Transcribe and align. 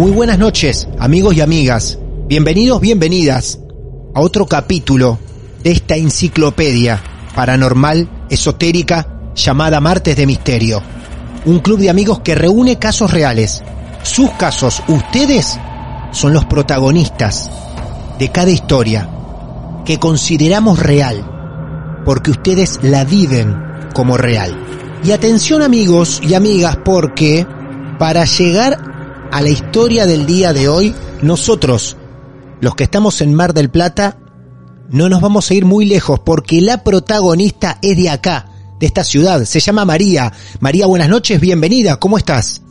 Muy 0.00 0.12
buenas 0.12 0.38
noches, 0.38 0.88
amigos 0.98 1.34
y 1.34 1.42
amigas. 1.42 1.98
Bienvenidos, 2.26 2.80
bienvenidas 2.80 3.60
a 4.14 4.22
otro 4.22 4.46
capítulo 4.46 5.18
de 5.62 5.72
esta 5.72 5.94
enciclopedia 5.94 7.02
paranormal, 7.34 8.08
esotérica, 8.30 9.06
llamada 9.34 9.78
Martes 9.78 10.16
de 10.16 10.24
Misterio. 10.24 10.82
Un 11.44 11.58
club 11.58 11.80
de 11.80 11.90
amigos 11.90 12.20
que 12.20 12.34
reúne 12.34 12.78
casos 12.78 13.10
reales. 13.10 13.62
Sus 14.02 14.30
casos, 14.30 14.82
ustedes, 14.88 15.60
son 16.12 16.32
los 16.32 16.46
protagonistas 16.46 17.50
de 18.18 18.30
cada 18.30 18.50
historia 18.50 19.06
que 19.84 19.98
consideramos 19.98 20.78
real, 20.78 22.02
porque 22.06 22.30
ustedes 22.30 22.80
la 22.82 23.04
viven 23.04 23.54
como 23.92 24.16
real. 24.16 24.58
Y 25.04 25.10
atención 25.10 25.60
amigos 25.60 26.22
y 26.26 26.32
amigas, 26.32 26.78
porque 26.86 27.46
para 27.98 28.24
llegar 28.24 28.89
a 29.32 29.40
la 29.42 29.48
historia 29.48 30.06
del 30.06 30.26
día 30.26 30.52
de 30.52 30.68
hoy, 30.68 30.94
nosotros, 31.22 31.96
los 32.60 32.74
que 32.74 32.84
estamos 32.84 33.20
en 33.20 33.34
Mar 33.34 33.54
del 33.54 33.70
Plata, 33.70 34.16
no 34.88 35.08
nos 35.08 35.20
vamos 35.20 35.50
a 35.50 35.54
ir 35.54 35.64
muy 35.64 35.84
lejos 35.86 36.18
porque 36.20 36.60
la 36.60 36.82
protagonista 36.82 37.78
es 37.82 37.96
de 37.96 38.10
acá, 38.10 38.46
de 38.80 38.86
esta 38.86 39.04
ciudad. 39.04 39.44
Se 39.44 39.60
llama 39.60 39.84
María. 39.84 40.32
María, 40.58 40.86
buenas 40.86 41.08
noches, 41.08 41.40
bienvenida. 41.40 41.96
¿Cómo 41.96 42.18
estás? 42.18 42.62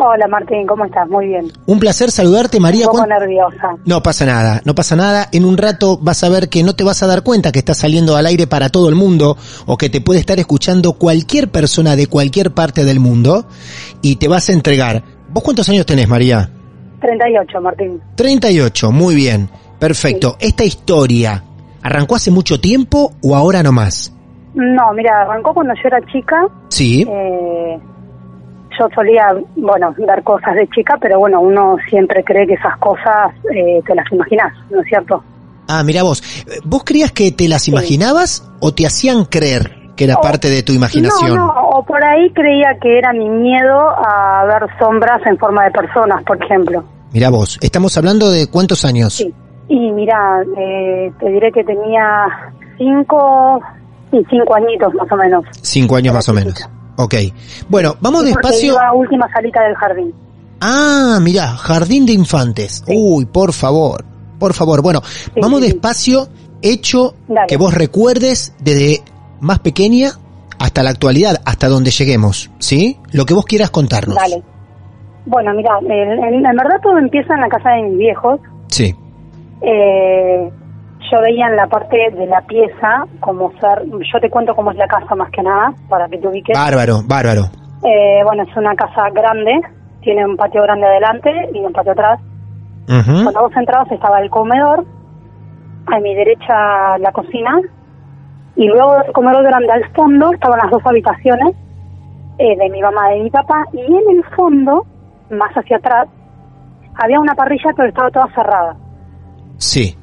Hola 0.00 0.28
Martín, 0.28 0.64
¿cómo 0.68 0.84
estás? 0.84 1.08
Muy 1.08 1.26
bien. 1.26 1.52
Un 1.66 1.80
placer 1.80 2.12
saludarte, 2.12 2.60
María. 2.60 2.86
Un 2.86 2.92
poco 2.92 2.98
¿Cuán- 2.98 3.08
nerviosa. 3.18 3.76
No 3.84 4.00
pasa 4.00 4.26
nada, 4.26 4.62
no 4.64 4.74
pasa 4.74 4.94
nada. 4.94 5.28
En 5.32 5.44
un 5.44 5.56
rato 5.58 5.98
vas 6.00 6.22
a 6.22 6.28
ver 6.28 6.48
que 6.48 6.62
no 6.62 6.74
te 6.74 6.84
vas 6.84 7.02
a 7.02 7.08
dar 7.08 7.22
cuenta 7.24 7.50
que 7.50 7.58
estás 7.58 7.78
saliendo 7.78 8.14
al 8.16 8.26
aire 8.26 8.46
para 8.46 8.68
todo 8.68 8.88
el 8.88 8.94
mundo 8.94 9.36
o 9.66 9.76
que 9.76 9.90
te 9.90 10.00
puede 10.00 10.20
estar 10.20 10.38
escuchando 10.38 10.92
cualquier 10.94 11.50
persona 11.50 11.96
de 11.96 12.06
cualquier 12.06 12.54
parte 12.54 12.84
del 12.84 13.00
mundo 13.00 13.46
y 14.00 14.16
te 14.16 14.28
vas 14.28 14.48
a 14.48 14.52
entregar. 14.52 15.17
¿Vos 15.28 15.42
cuántos 15.42 15.68
años 15.68 15.86
tenés, 15.86 16.08
María? 16.08 16.48
38, 17.00 17.60
Martín. 17.60 18.00
38, 18.16 18.90
muy 18.92 19.14
bien. 19.14 19.48
Perfecto. 19.78 20.36
¿Esta 20.40 20.64
historia 20.64 21.42
arrancó 21.82 22.16
hace 22.16 22.30
mucho 22.30 22.60
tiempo 22.60 23.12
o 23.22 23.36
ahora 23.36 23.62
nomás? 23.62 24.12
No, 24.54 24.92
mira, 24.94 25.22
arrancó 25.22 25.54
cuando 25.54 25.74
yo 25.74 25.82
era 25.84 26.00
chica. 26.06 26.48
Sí. 26.68 27.06
Eh, 27.08 27.78
yo 28.78 28.88
solía, 28.94 29.26
bueno, 29.56 29.94
dar 29.98 30.22
cosas 30.24 30.54
de 30.54 30.68
chica, 30.68 30.96
pero 31.00 31.18
bueno, 31.18 31.40
uno 31.40 31.76
siempre 31.88 32.24
cree 32.24 32.46
que 32.46 32.54
esas 32.54 32.76
cosas 32.78 33.32
eh, 33.54 33.80
te 33.86 33.94
las 33.94 34.10
imaginas, 34.10 34.52
¿no 34.70 34.80
es 34.80 34.88
cierto? 34.88 35.22
Ah, 35.68 35.82
mira 35.84 36.02
vos. 36.02 36.22
¿Vos 36.64 36.82
creías 36.84 37.12
que 37.12 37.30
te 37.30 37.46
las 37.46 37.68
imaginabas 37.68 38.50
o 38.60 38.72
te 38.72 38.86
hacían 38.86 39.26
creer 39.26 39.77
que 39.98 40.04
era 40.04 40.14
O- 40.16 40.20
parte 40.22 40.48
de 40.48 40.62
tu 40.62 40.72
imaginación? 40.72 41.36
No, 41.36 41.46
no, 41.48 41.52
o 41.70 41.84
por 41.84 42.02
ahí 42.02 42.30
creía 42.32 42.78
que 42.80 42.96
era 42.98 43.12
mi 43.12 43.28
miedo 43.28 43.78
a 43.78 44.44
ver 44.46 44.62
sombras 44.78 45.20
en 45.26 45.36
forma 45.36 45.64
de 45.64 45.72
personas, 45.72 46.22
por 46.24 46.42
ejemplo. 46.42 46.82
Mira 47.12 47.28
vos, 47.30 47.58
estamos 47.60 47.96
hablando 47.98 48.30
de 48.30 48.46
cuántos 48.46 48.84
años. 48.84 49.14
Sí. 49.14 49.34
Y 49.68 49.90
mira, 49.92 50.42
eh, 50.56 51.12
te 51.20 51.28
diré 51.30 51.52
que 51.52 51.62
tenía 51.64 52.26
cinco, 52.78 53.60
sí, 54.10 54.18
cinco 54.30 54.54
añitos 54.54 54.94
más 54.94 55.10
o 55.12 55.16
menos. 55.16 55.44
Cinco 55.62 55.96
años 55.96 56.14
más 56.14 56.28
o 56.28 56.32
menos. 56.32 56.54
Ok. 56.96 57.14
Bueno, 57.68 57.94
vamos 58.00 58.22
Sí, 58.22 58.26
despacio. 58.28 58.72
iba 58.72 58.86
a 58.88 58.92
última 58.94 59.28
salita 59.32 59.62
del 59.62 59.74
jardín. 59.74 60.14
Ah, 60.60 61.18
mira, 61.20 61.48
jardín 61.56 62.06
de 62.06 62.12
infantes. 62.12 62.82
Uy, 62.88 63.26
por 63.26 63.52
favor, 63.52 64.04
por 64.38 64.54
favor. 64.54 64.82
Bueno, 64.82 65.00
vamos 65.40 65.60
sí, 65.60 65.66
sí. 65.66 65.72
despacio, 65.72 66.28
hecho 66.62 67.14
Dale. 67.28 67.46
que 67.46 67.56
vos 67.56 67.72
recuerdes 67.74 68.54
desde 68.60 69.02
más 69.40 69.58
pequeña 69.60 70.10
hasta 70.58 70.82
la 70.82 70.90
actualidad, 70.90 71.36
hasta 71.46 71.68
donde 71.68 71.90
lleguemos, 71.90 72.50
¿sí? 72.58 72.98
Lo 73.12 73.24
que 73.24 73.34
vos 73.34 73.44
quieras 73.44 73.70
contarnos. 73.70 74.16
Dale. 74.16 74.42
Bueno, 75.26 75.52
mira, 75.54 75.78
en, 75.82 76.34
en- 76.34 76.42
verdad 76.56 76.80
todo 76.82 76.98
empieza 76.98 77.34
en 77.34 77.40
la 77.40 77.48
casa 77.48 77.70
de 77.70 77.82
mis 77.82 77.98
viejos. 77.98 78.40
Sí. 78.68 78.94
Eh, 79.60 80.50
yo 81.10 81.20
veía 81.20 81.46
en 81.48 81.56
la 81.56 81.66
parte 81.66 81.96
de 82.16 82.26
la 82.26 82.40
pieza 82.42 83.04
como 83.20 83.50
ser, 83.60 83.84
yo 83.86 84.20
te 84.20 84.30
cuento 84.30 84.54
cómo 84.54 84.70
es 84.72 84.76
la 84.76 84.86
casa 84.86 85.14
más 85.14 85.30
que 85.30 85.42
nada, 85.42 85.72
para 85.88 86.08
que 86.08 86.18
te 86.18 86.28
ubiques. 86.28 86.56
Bárbaro, 86.56 87.02
bárbaro. 87.06 87.42
Eh, 87.84 88.20
bueno, 88.24 88.42
es 88.42 88.56
una 88.56 88.74
casa 88.74 89.08
grande, 89.12 89.52
tiene 90.02 90.24
un 90.24 90.36
patio 90.36 90.62
grande 90.62 90.86
adelante 90.86 91.30
y 91.54 91.58
un 91.60 91.72
patio 91.72 91.92
atrás. 91.92 92.20
Cuando 92.86 93.42
vos 93.42 93.52
entrabas 93.54 93.92
estaba 93.92 94.18
el 94.20 94.30
comedor, 94.30 94.84
a 95.86 96.00
mi 96.00 96.14
derecha 96.14 96.96
la 96.98 97.12
cocina, 97.12 97.58
y 98.58 98.66
luego 98.66 98.98
del 98.98 99.12
comedor 99.12 99.44
grande 99.44 99.70
al 99.70 99.88
fondo 99.94 100.32
estaban 100.32 100.58
las 100.58 100.70
dos 100.70 100.82
habitaciones 100.84 101.54
eh, 102.38 102.56
de 102.56 102.68
mi 102.70 102.82
mamá 102.82 103.14
y 103.14 103.18
de 103.18 103.24
mi 103.24 103.30
papá, 103.30 103.64
y 103.72 103.80
en 103.80 104.16
el 104.16 104.24
fondo, 104.36 104.84
más 105.30 105.52
hacia 105.54 105.76
atrás, 105.76 106.08
había 106.96 107.20
una 107.20 107.34
parrilla 107.34 107.70
pero 107.76 107.88
estaba 107.88 108.10
toda 108.10 108.26
cerrada. 108.34 108.76
Sí. 109.58 109.96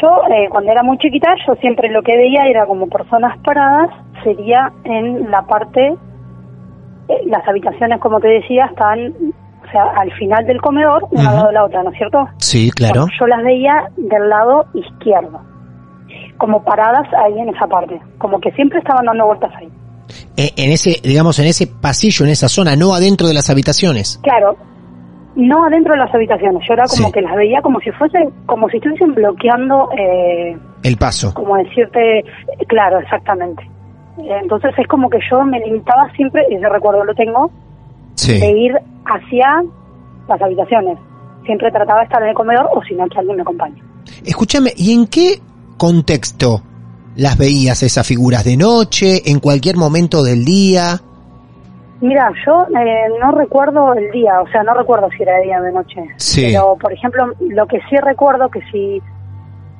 Yo, 0.00 0.08
eh, 0.30 0.48
cuando 0.50 0.72
era 0.72 0.82
muy 0.82 0.98
chiquita, 0.98 1.28
yo 1.46 1.54
siempre 1.56 1.90
lo 1.90 2.02
que 2.02 2.16
veía 2.16 2.42
era 2.48 2.66
como 2.66 2.88
personas 2.88 3.38
paradas, 3.38 3.90
sería 4.24 4.72
en 4.84 5.30
la 5.30 5.42
parte, 5.42 5.94
eh, 7.08 7.22
las 7.26 7.46
habitaciones, 7.46 8.00
como 8.00 8.18
te 8.20 8.28
decía, 8.28 8.66
estaban, 8.66 9.14
o 9.64 9.70
sea, 9.70 9.84
al 9.96 10.10
final 10.12 10.44
del 10.44 10.60
comedor, 10.60 11.06
una 11.12 11.30
al 11.30 11.36
lado 11.36 11.46
de 11.48 11.54
la 11.54 11.64
otra, 11.64 11.82
¿no 11.84 11.90
es 11.90 11.96
cierto? 11.98 12.28
Sí, 12.38 12.70
claro. 12.72 13.02
Bueno, 13.02 13.12
yo 13.18 13.26
las 13.28 13.44
veía 13.44 13.88
del 13.96 14.28
lado 14.28 14.66
izquierdo, 14.74 15.40
como 16.38 16.62
paradas 16.64 17.06
ahí 17.14 17.38
en 17.38 17.48
esa 17.50 17.66
parte, 17.66 18.00
como 18.18 18.40
que 18.40 18.50
siempre 18.52 18.78
estaban 18.78 19.04
dando 19.04 19.26
vueltas 19.26 19.50
ahí. 19.56 19.68
Eh, 20.36 20.50
En 20.56 20.72
ese, 20.72 21.00
digamos, 21.02 21.38
en 21.38 21.46
ese 21.46 21.66
pasillo, 21.66 22.24
en 22.24 22.30
esa 22.30 22.48
zona, 22.48 22.76
no 22.76 22.94
adentro 22.94 23.26
de 23.28 23.34
las 23.34 23.50
habitaciones. 23.50 24.18
Claro, 24.22 24.56
no 25.36 25.64
adentro 25.66 25.92
de 25.94 25.98
las 26.00 26.14
habitaciones, 26.14 26.62
yo 26.66 26.74
era 26.74 26.84
como 26.86 27.08
Sí. 27.08 27.12
que 27.12 27.20
las 27.22 27.36
veía 27.36 27.60
como 27.60 27.78
si 27.80 27.90
fuesen, 27.92 28.30
como 28.46 28.68
si 28.68 28.76
estuviesen 28.78 29.14
bloqueando, 29.14 29.88
eh, 29.98 30.56
El 30.82 30.96
paso. 30.96 31.34
como 31.34 31.56
decirte, 31.56 32.24
claro, 32.68 32.98
exactamente. 33.00 33.68
Entonces 34.18 34.72
es 34.76 34.86
como 34.88 35.08
que 35.10 35.18
yo 35.30 35.44
me 35.44 35.60
limitaba 35.60 36.10
siempre, 36.16 36.42
ese 36.50 36.68
recuerdo 36.68 37.04
lo 37.04 37.14
tengo, 37.14 37.50
de 38.26 38.50
ir 38.50 38.72
hacia 39.06 39.62
las 40.28 40.42
habitaciones. 40.42 40.98
Siempre 41.44 41.70
trataba 41.70 42.00
de 42.00 42.04
estar 42.06 42.22
en 42.22 42.28
el 42.30 42.34
comedor 42.34 42.68
o 42.74 42.82
si 42.82 42.94
no 42.94 43.06
que 43.08 43.18
alguien 43.18 43.36
me 43.36 43.42
acompañe. 43.42 43.80
Escúchame, 44.24 44.72
¿y 44.76 44.92
en 44.92 45.06
qué 45.06 45.38
contexto 45.78 46.62
las 47.16 47.38
veías 47.38 47.82
esas 47.82 48.06
figuras? 48.06 48.44
¿De 48.44 48.56
noche? 48.58 49.22
¿En 49.30 49.40
cualquier 49.40 49.76
momento 49.76 50.22
del 50.22 50.44
día? 50.44 51.00
Mira, 52.00 52.30
yo 52.46 52.62
eh, 52.78 53.08
no 53.20 53.32
recuerdo 53.32 53.92
el 53.94 54.10
día, 54.12 54.40
o 54.40 54.48
sea, 54.50 54.62
no 54.62 54.72
recuerdo 54.74 55.08
si 55.16 55.22
era 55.22 55.36
de 55.38 55.44
día 55.46 55.58
o 55.58 55.62
de 55.64 55.72
noche. 55.72 56.00
Sí. 56.16 56.42
Pero, 56.52 56.76
por 56.80 56.92
ejemplo, 56.92 57.32
lo 57.40 57.66
que 57.66 57.78
sí 57.90 57.96
recuerdo 57.96 58.48
que 58.50 58.60
si, 58.70 59.02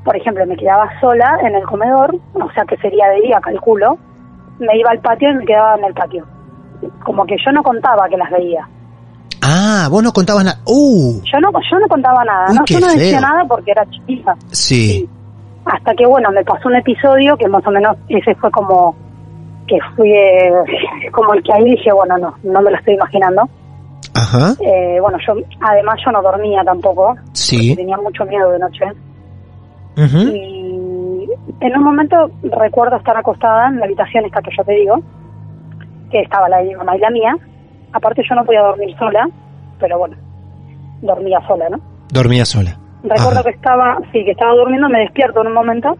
por 0.04 0.16
ejemplo, 0.16 0.44
me 0.46 0.56
quedaba 0.56 0.88
sola 1.00 1.38
en 1.46 1.54
el 1.54 1.62
comedor, 1.62 2.16
o 2.34 2.50
sea, 2.54 2.64
que 2.64 2.76
sería 2.78 3.06
de 3.10 3.20
día, 3.20 3.38
calculo, 3.40 3.98
me 4.58 4.76
iba 4.76 4.90
al 4.90 4.98
patio 5.00 5.30
y 5.30 5.34
me 5.36 5.44
quedaba 5.44 5.76
en 5.78 5.84
el 5.84 5.94
patio. 5.94 6.26
Como 7.04 7.24
que 7.24 7.36
yo 7.44 7.52
no 7.52 7.62
contaba 7.62 8.08
que 8.08 8.16
las 8.16 8.30
veía. 8.32 8.68
Ah, 9.42 9.86
vos 9.88 10.02
no 10.02 10.12
contabas 10.12 10.44
nada. 10.44 10.58
Uh, 10.66 11.20
Yo 11.22 11.38
no, 11.40 11.50
yo 11.52 11.78
no 11.78 11.86
contaba 11.88 12.24
nada, 12.24 12.46
Uy, 12.50 12.56
no, 12.56 12.64
yo 12.66 12.80
no 12.80 12.86
decía 12.88 13.20
feo. 13.20 13.20
nada 13.20 13.44
porque 13.48 13.70
era 13.70 13.88
chiquita. 13.90 14.34
sí. 14.50 15.08
Hasta 15.70 15.94
que, 15.94 16.06
bueno, 16.06 16.30
me 16.30 16.44
pasó 16.44 16.68
un 16.68 16.76
episodio 16.76 17.36
que 17.36 17.46
más 17.48 17.66
o 17.66 17.70
menos 17.70 17.96
ese 18.08 18.34
fue 18.36 18.50
como 18.50 18.94
que 19.66 19.78
fui, 19.94 20.10
eh, 20.10 20.50
como 21.12 21.34
el 21.34 21.42
que 21.42 21.52
ahí 21.52 21.64
dije, 21.64 21.92
bueno, 21.92 22.16
no, 22.16 22.34
no 22.42 22.62
me 22.62 22.70
lo 22.70 22.76
estoy 22.78 22.94
imaginando. 22.94 23.42
Ajá. 24.14 24.54
Eh, 24.60 24.98
bueno, 25.00 25.18
yo, 25.26 25.34
además 25.60 25.96
yo 26.04 26.10
no 26.10 26.22
dormía 26.22 26.62
tampoco, 26.64 27.14
Sí. 27.32 27.76
tenía 27.76 27.98
mucho 27.98 28.24
miedo 28.24 28.50
de 28.50 28.58
noche. 28.58 28.84
Ujú. 29.96 30.18
Y 30.34 31.28
en 31.60 31.76
un 31.76 31.84
momento 31.84 32.30
recuerdo 32.44 32.96
estar 32.96 33.16
acostada 33.16 33.68
en 33.68 33.78
la 33.78 33.84
habitación 33.84 34.24
esta 34.24 34.40
que 34.40 34.50
yo 34.56 34.64
te 34.64 34.72
digo, 34.72 34.96
que 36.10 36.20
estaba 36.20 36.48
la 36.48 36.58
de 36.58 36.64
mi 36.68 36.74
mamá 36.76 36.96
y 36.96 37.00
la 37.00 37.10
mía. 37.10 37.36
Aparte 37.92 38.22
yo 38.28 38.34
no 38.34 38.44
podía 38.44 38.62
dormir 38.62 38.96
sola, 38.98 39.28
pero 39.78 39.98
bueno, 39.98 40.16
dormía 41.02 41.40
sola, 41.46 41.68
¿no? 41.68 41.78
Dormía 42.10 42.44
sola. 42.46 42.76
Recuerdo 43.02 43.40
Ajá. 43.40 43.42
que 43.44 43.50
estaba, 43.50 43.98
sí, 44.12 44.24
que 44.24 44.32
estaba 44.32 44.54
durmiendo, 44.54 44.88
me 44.88 45.00
despierto 45.00 45.40
en 45.40 45.48
un 45.48 45.54
momento 45.54 45.96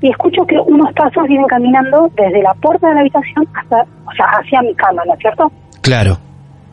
y 0.00 0.10
escucho 0.10 0.44
que 0.46 0.58
unos 0.58 0.92
pasos 0.94 1.28
vienen 1.28 1.46
caminando 1.46 2.10
desde 2.16 2.42
la 2.42 2.54
puerta 2.54 2.88
de 2.88 2.94
la 2.94 3.00
habitación 3.00 3.46
hasta, 3.54 3.82
o 3.82 4.12
sea, 4.16 4.26
hacia 4.26 4.60
mi 4.62 4.74
cama, 4.74 5.02
¿no 5.06 5.14
es 5.14 5.20
cierto? 5.20 5.50
Claro. 5.80 6.16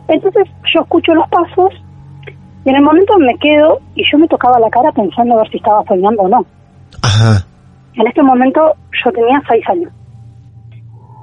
Entonces 0.07 0.47
yo 0.73 0.81
escucho 0.81 1.13
los 1.13 1.29
pasos 1.29 1.71
y 2.65 2.69
en 2.69 2.75
el 2.75 2.81
momento 2.81 3.17
me 3.19 3.37
quedo 3.37 3.79
y 3.93 4.03
yo 4.11 4.17
me 4.17 4.27
tocaba 4.27 4.59
la 4.59 4.69
cara 4.69 4.91
pensando 4.91 5.35
a 5.35 5.37
ver 5.37 5.49
si 5.51 5.57
estaba 5.57 5.83
soñando 5.87 6.23
o 6.23 6.27
no. 6.27 6.45
Ajá. 7.03 7.45
En 7.93 8.07
este 8.07 8.23
momento 8.23 8.73
yo 9.05 9.11
tenía 9.11 9.41
seis 9.47 9.63
años. 9.69 9.91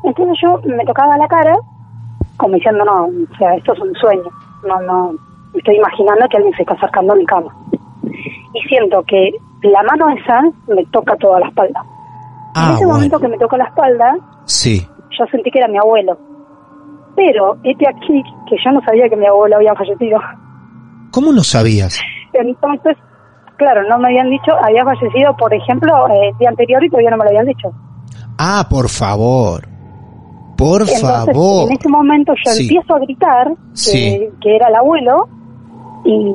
Entonces 0.05 0.39
yo 0.41 0.61
me 0.65 0.85
tocaba 0.85 1.19
la 1.19 1.27
cara 1.27 1.57
como 2.37 2.55
diciendo, 2.55 2.85
no, 2.85 3.07
o 3.07 3.37
sea, 3.39 3.55
esto 3.55 3.73
es 3.73 3.81
un 3.81 3.95
sueño. 3.95 4.31
No, 4.67 4.81
no, 4.83 5.13
me 5.53 5.59
estoy 5.59 5.77
imaginando 5.77 6.29
que 6.29 6.37
alguien 6.37 6.55
se 6.55 6.63
está 6.63 6.75
acercando 6.75 7.13
a 7.13 7.17
mi 7.17 7.27
cama. 7.27 7.55
Y 8.55 8.61
siento 8.69 9.03
que 9.03 9.33
la 9.63 9.83
mano 9.83 10.09
esa 10.11 10.43
me 10.69 10.85
toca 10.87 11.17
toda 11.17 11.41
la 11.41 11.49
espalda. 11.49 11.81
en 11.83 12.63
Ah, 12.63 12.73
ese 12.77 12.87
momento 12.87 13.19
que 13.21 13.29
me 13.29 13.37
toca 13.39 13.57
la 13.59 13.65
espalda, 13.65 14.17
Sí. 14.47 14.87
yo 15.19 15.27
sentí 15.31 15.51
que 15.51 15.59
era 15.59 15.69
mi 15.69 15.77
abuelo. 15.77 16.17
Pero 17.15 17.57
este 17.65 17.87
aquí, 17.89 18.23
que 18.49 18.57
yo 18.65 18.73
no 18.73 18.81
sabía 18.83 19.09
que 19.11 19.17
mi 19.17 19.27
abuelo 19.27 19.57
había 19.57 19.75
fallecido. 19.75 20.19
¿Cómo 21.11 21.33
no 21.33 21.43
sabías? 21.43 22.01
Entonces, 22.33 22.97
claro, 23.57 23.87
no 23.89 23.99
me 23.99 24.09
habían 24.09 24.31
dicho, 24.31 24.53
había 24.63 24.85
fallecido, 24.85 25.37
por 25.37 25.53
ejemplo, 25.53 26.09
eh, 26.09 26.31
el 26.33 26.39
día 26.39 26.49
anterior 26.49 26.83
y 26.85 26.89
todavía 26.89 27.11
no 27.11 27.17
me 27.19 27.25
lo 27.25 27.31
habían 27.31 27.47
dicho. 27.47 27.69
Ah, 28.39 28.67
por 28.71 28.89
favor. 28.89 29.67
Por 30.57 30.81
Entonces, 30.83 31.01
favor. 31.03 31.71
en 31.71 31.77
ese 31.77 31.89
momento 31.91 32.33
yo 32.45 32.53
Sí. 32.53 32.63
empiezo 32.63 32.95
a 32.95 32.99
gritar 33.01 33.49
que, 33.51 33.57
Sí. 33.75 34.29
que 34.41 34.57
era 34.57 34.69
el 34.69 34.75
abuelo 34.77 35.29
y 36.05 36.35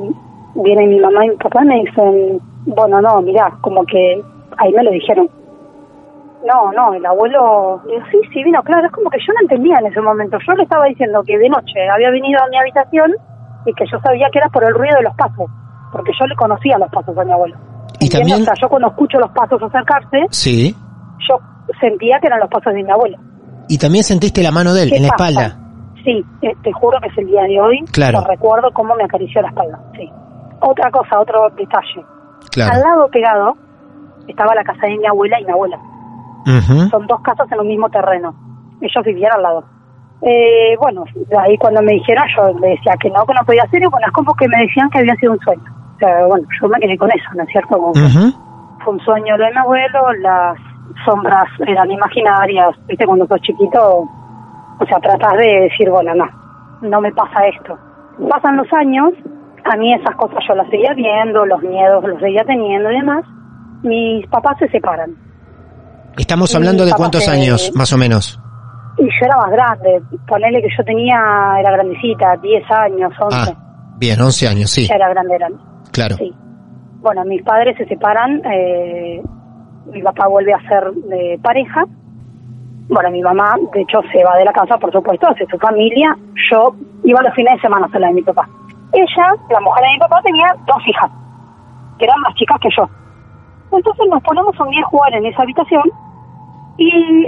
viene 0.54 0.86
mi 0.86 0.98
mamá 1.00 1.24
y 1.26 1.30
mi 1.30 1.36
papá 1.36 1.62
y 1.64 1.66
me 1.68 1.80
dicen, 1.84 2.40
bueno, 2.66 3.00
no, 3.00 3.20
mirá, 3.22 3.52
como 3.60 3.84
que 3.84 4.22
ahí 4.58 4.72
me 4.72 4.82
lo 4.82 4.90
dijeron. 4.90 5.28
No, 6.46 6.72
no, 6.72 6.92
el 6.94 7.06
abuelo, 7.06 7.80
digo, 7.86 8.02
sí, 8.10 8.18
sí, 8.32 8.42
vino, 8.42 8.60
claro, 8.64 8.86
es 8.86 8.92
como 8.92 9.08
que 9.10 9.18
yo 9.20 9.32
no 9.32 9.40
entendía 9.42 9.78
en 9.78 9.86
ese 9.86 10.00
momento. 10.00 10.38
Yo 10.44 10.52
le 10.54 10.64
estaba 10.64 10.86
diciendo 10.86 11.22
que 11.24 11.38
de 11.38 11.48
noche 11.48 11.88
había 11.88 12.10
venido 12.10 12.40
a 12.42 12.48
mi 12.48 12.56
habitación 12.58 13.12
y 13.64 13.72
que 13.74 13.84
yo 13.90 13.98
sabía 14.00 14.26
que 14.32 14.38
era 14.40 14.48
por 14.48 14.64
el 14.64 14.74
ruido 14.74 14.96
de 14.96 15.04
los 15.04 15.14
pasos, 15.14 15.48
porque 15.92 16.10
yo 16.18 16.26
le 16.26 16.34
conocía 16.34 16.78
los 16.78 16.90
pasos 16.90 17.16
a 17.16 17.24
mi 17.24 17.30
abuelo. 17.32 17.56
Y 18.00 18.06
¿Entiendes? 18.06 18.18
también- 18.18 18.42
O 18.42 18.44
sea, 18.44 18.54
yo 18.60 18.68
cuando 18.68 18.88
escucho 18.88 19.18
los 19.20 19.30
pasos 19.30 19.62
acercarse, 19.62 20.26
Sí. 20.30 20.74
yo 21.28 21.38
sentía 21.80 22.18
que 22.20 22.26
eran 22.26 22.40
los 22.40 22.48
pasos 22.50 22.74
de 22.74 22.82
mi 22.82 22.90
abuelo. 22.90 23.18
Y 23.68 23.78
también 23.78 24.02
sentiste 24.02 24.42
la 24.42 24.50
mano 24.50 24.74
de 24.74 24.82
él 24.82 24.90
¿Qué 24.90 24.96
en 24.96 25.02
la 25.04 25.08
pasa? 25.10 25.28
espalda. 25.30 25.58
Sí, 26.04 26.24
eh, 26.42 26.52
te 26.64 26.72
juro 26.72 26.98
que 27.00 27.06
es 27.06 27.18
el 27.18 27.26
día 27.28 27.42
de 27.44 27.60
hoy. 27.60 27.84
Claro. 27.92 28.18
Lo 28.20 28.26
recuerdo 28.26 28.68
cómo 28.72 28.96
me 28.96 29.04
acarició 29.04 29.40
la 29.42 29.48
espalda. 29.50 29.78
Sí. 29.96 30.10
Otra 30.62 30.90
cosa, 30.90 31.20
otro 31.20 31.50
detalle. 31.56 32.04
Al 32.70 32.80
lado 32.80 33.08
pegado 33.08 33.56
estaba 34.28 34.54
la 34.54 34.64
casa 34.64 34.86
de 34.86 34.96
mi 34.96 35.06
abuela 35.06 35.40
y 35.40 35.44
mi 35.44 35.50
abuela. 35.50 35.78
Son 36.90 37.06
dos 37.06 37.20
casas 37.20 37.50
en 37.50 37.60
un 37.60 37.68
mismo 37.68 37.88
terreno. 37.90 38.34
Ellos 38.80 39.04
vivían 39.04 39.32
al 39.34 39.42
lado. 39.42 39.64
Eh, 40.22 40.76
bueno, 40.80 41.04
de 41.14 41.36
ahí 41.38 41.58
cuando 41.58 41.82
me 41.82 41.92
dijeron, 41.94 42.24
yo 42.36 42.58
le 42.60 42.70
decía 42.70 42.94
que 43.00 43.10
no, 43.10 43.26
que 43.26 43.34
no 43.34 43.44
podía 43.44 43.64
hacer, 43.64 43.82
y 43.82 43.86
bueno, 43.86 44.06
es 44.06 44.12
como 44.12 44.32
que 44.34 44.46
me 44.48 44.58
decían 44.58 44.88
que 44.90 45.00
había 45.00 45.16
sido 45.16 45.32
un 45.32 45.40
sueño. 45.40 45.64
O 45.96 45.98
sea, 45.98 46.26
bueno, 46.26 46.46
yo 46.60 46.68
me 46.68 46.78
quedé 46.78 46.96
con 46.96 47.10
eso, 47.10 47.28
¿no 47.34 47.42
es 47.42 47.48
cierto? 47.48 47.76
Ujú. 47.76 48.32
fue 48.84 48.94
un 48.94 49.00
sueño 49.00 49.36
lo 49.36 49.44
de 49.44 49.50
mi 49.50 49.58
abuelo, 49.58 50.12
las 50.20 50.58
sombras 51.04 51.48
eran 51.66 51.90
imaginarias, 51.90 52.70
viste, 52.86 53.04
cuando 53.06 53.26
sos 53.26 53.40
chiquito, 53.40 54.08
o 54.78 54.86
sea, 54.86 54.98
tratás 55.00 55.38
de 55.38 55.68
decir, 55.68 55.90
bueno, 55.90 56.14
no, 56.14 56.26
no 56.82 57.00
me 57.00 57.12
pasa 57.12 57.46
esto. 57.46 57.76
Pasan 58.28 58.56
los 58.56 58.72
años, 58.72 59.12
a 59.64 59.76
mí 59.76 59.92
esas 59.94 60.14
cosas 60.16 60.38
yo 60.48 60.54
las 60.54 60.68
seguía 60.70 60.92
viendo, 60.94 61.44
los 61.46 61.62
miedos 61.62 62.04
los 62.04 62.18
seguía 62.20 62.44
teniendo 62.44 62.90
y 62.90 62.96
demás. 62.96 63.24
Mis 63.82 64.26
papás 64.28 64.56
se 64.58 64.68
separan. 64.68 65.10
Estamos 66.16 66.54
hablando 66.54 66.84
de 66.84 66.92
cuántos 66.92 67.28
años, 67.28 67.72
más 67.74 67.92
o 67.92 67.96
menos. 67.98 68.38
Y 68.98 69.04
yo 69.04 69.26
era 69.26 69.36
más 69.38 69.50
grande, 69.50 70.02
ponele 70.28 70.60
que 70.60 70.68
yo 70.76 70.84
tenía, 70.84 71.16
era 71.58 71.72
grandecita, 71.72 72.36
10 72.42 72.70
años, 72.70 73.12
11, 73.18 73.36
Ah, 73.36 73.94
bien, 73.98 74.20
11 74.20 74.48
años, 74.48 74.70
sí, 74.70 74.86
ya 74.86 74.96
era 74.96 75.08
grande, 75.08 75.38
grande. 75.38 75.58
claro. 75.90 76.16
Sí. 76.16 76.32
Bueno, 77.00 77.24
mis 77.24 77.42
padres 77.42 77.76
se 77.78 77.86
separan, 77.86 78.42
eh, 78.44 79.22
mi 79.86 80.02
papá 80.02 80.28
vuelve 80.28 80.52
a 80.52 80.60
ser 80.68 80.92
de 80.92 81.38
pareja. 81.42 81.84
Bueno, 82.88 83.10
mi 83.10 83.22
mamá, 83.22 83.54
de 83.72 83.80
hecho, 83.80 84.00
se 84.12 84.22
va 84.22 84.36
de 84.36 84.44
la 84.44 84.52
casa, 84.52 84.76
por 84.76 84.92
supuesto, 84.92 85.26
hace 85.28 85.46
su 85.50 85.58
familia. 85.58 86.16
Yo 86.50 86.74
iba 87.04 87.22
los 87.22 87.34
fines 87.34 87.54
de 87.54 87.60
semana 87.62 87.88
sola 87.90 88.08
de 88.08 88.12
mi 88.14 88.22
papá. 88.22 88.46
Ella, 88.92 89.26
la 89.50 89.60
mujer 89.60 89.82
de 89.84 89.92
mi 89.92 89.98
papá, 89.98 90.20
tenía 90.22 90.46
dos 90.66 90.82
hijas, 90.86 91.10
que 91.98 92.04
eran 92.04 92.20
más 92.20 92.34
chicas 92.34 92.58
que 92.60 92.68
yo. 92.76 92.84
Entonces 93.72 94.06
nos 94.10 94.22
ponemos 94.22 94.58
un 94.60 94.68
día 94.70 94.82
a 94.84 94.88
jugar 94.88 95.14
en 95.14 95.26
esa 95.26 95.42
habitación 95.42 95.82
y 96.76 97.22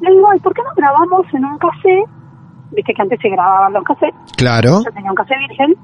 le 0.00 0.10
digo, 0.10 0.28
ay, 0.30 0.38
¿por 0.40 0.52
qué 0.54 0.62
no 0.62 0.70
grabamos 0.76 1.26
en 1.32 1.44
un 1.44 1.58
cassette? 1.58 2.08
Viste 2.72 2.92
que 2.92 3.02
antes 3.02 3.18
se 3.22 3.28
grababan 3.30 3.72
los 3.72 3.84
cassettes 3.84 4.32
Claro. 4.36 4.82
yo 4.84 4.92
tenía 4.92 5.10
un 5.10 5.16
cassette 5.16 5.38
virgen. 5.48 5.74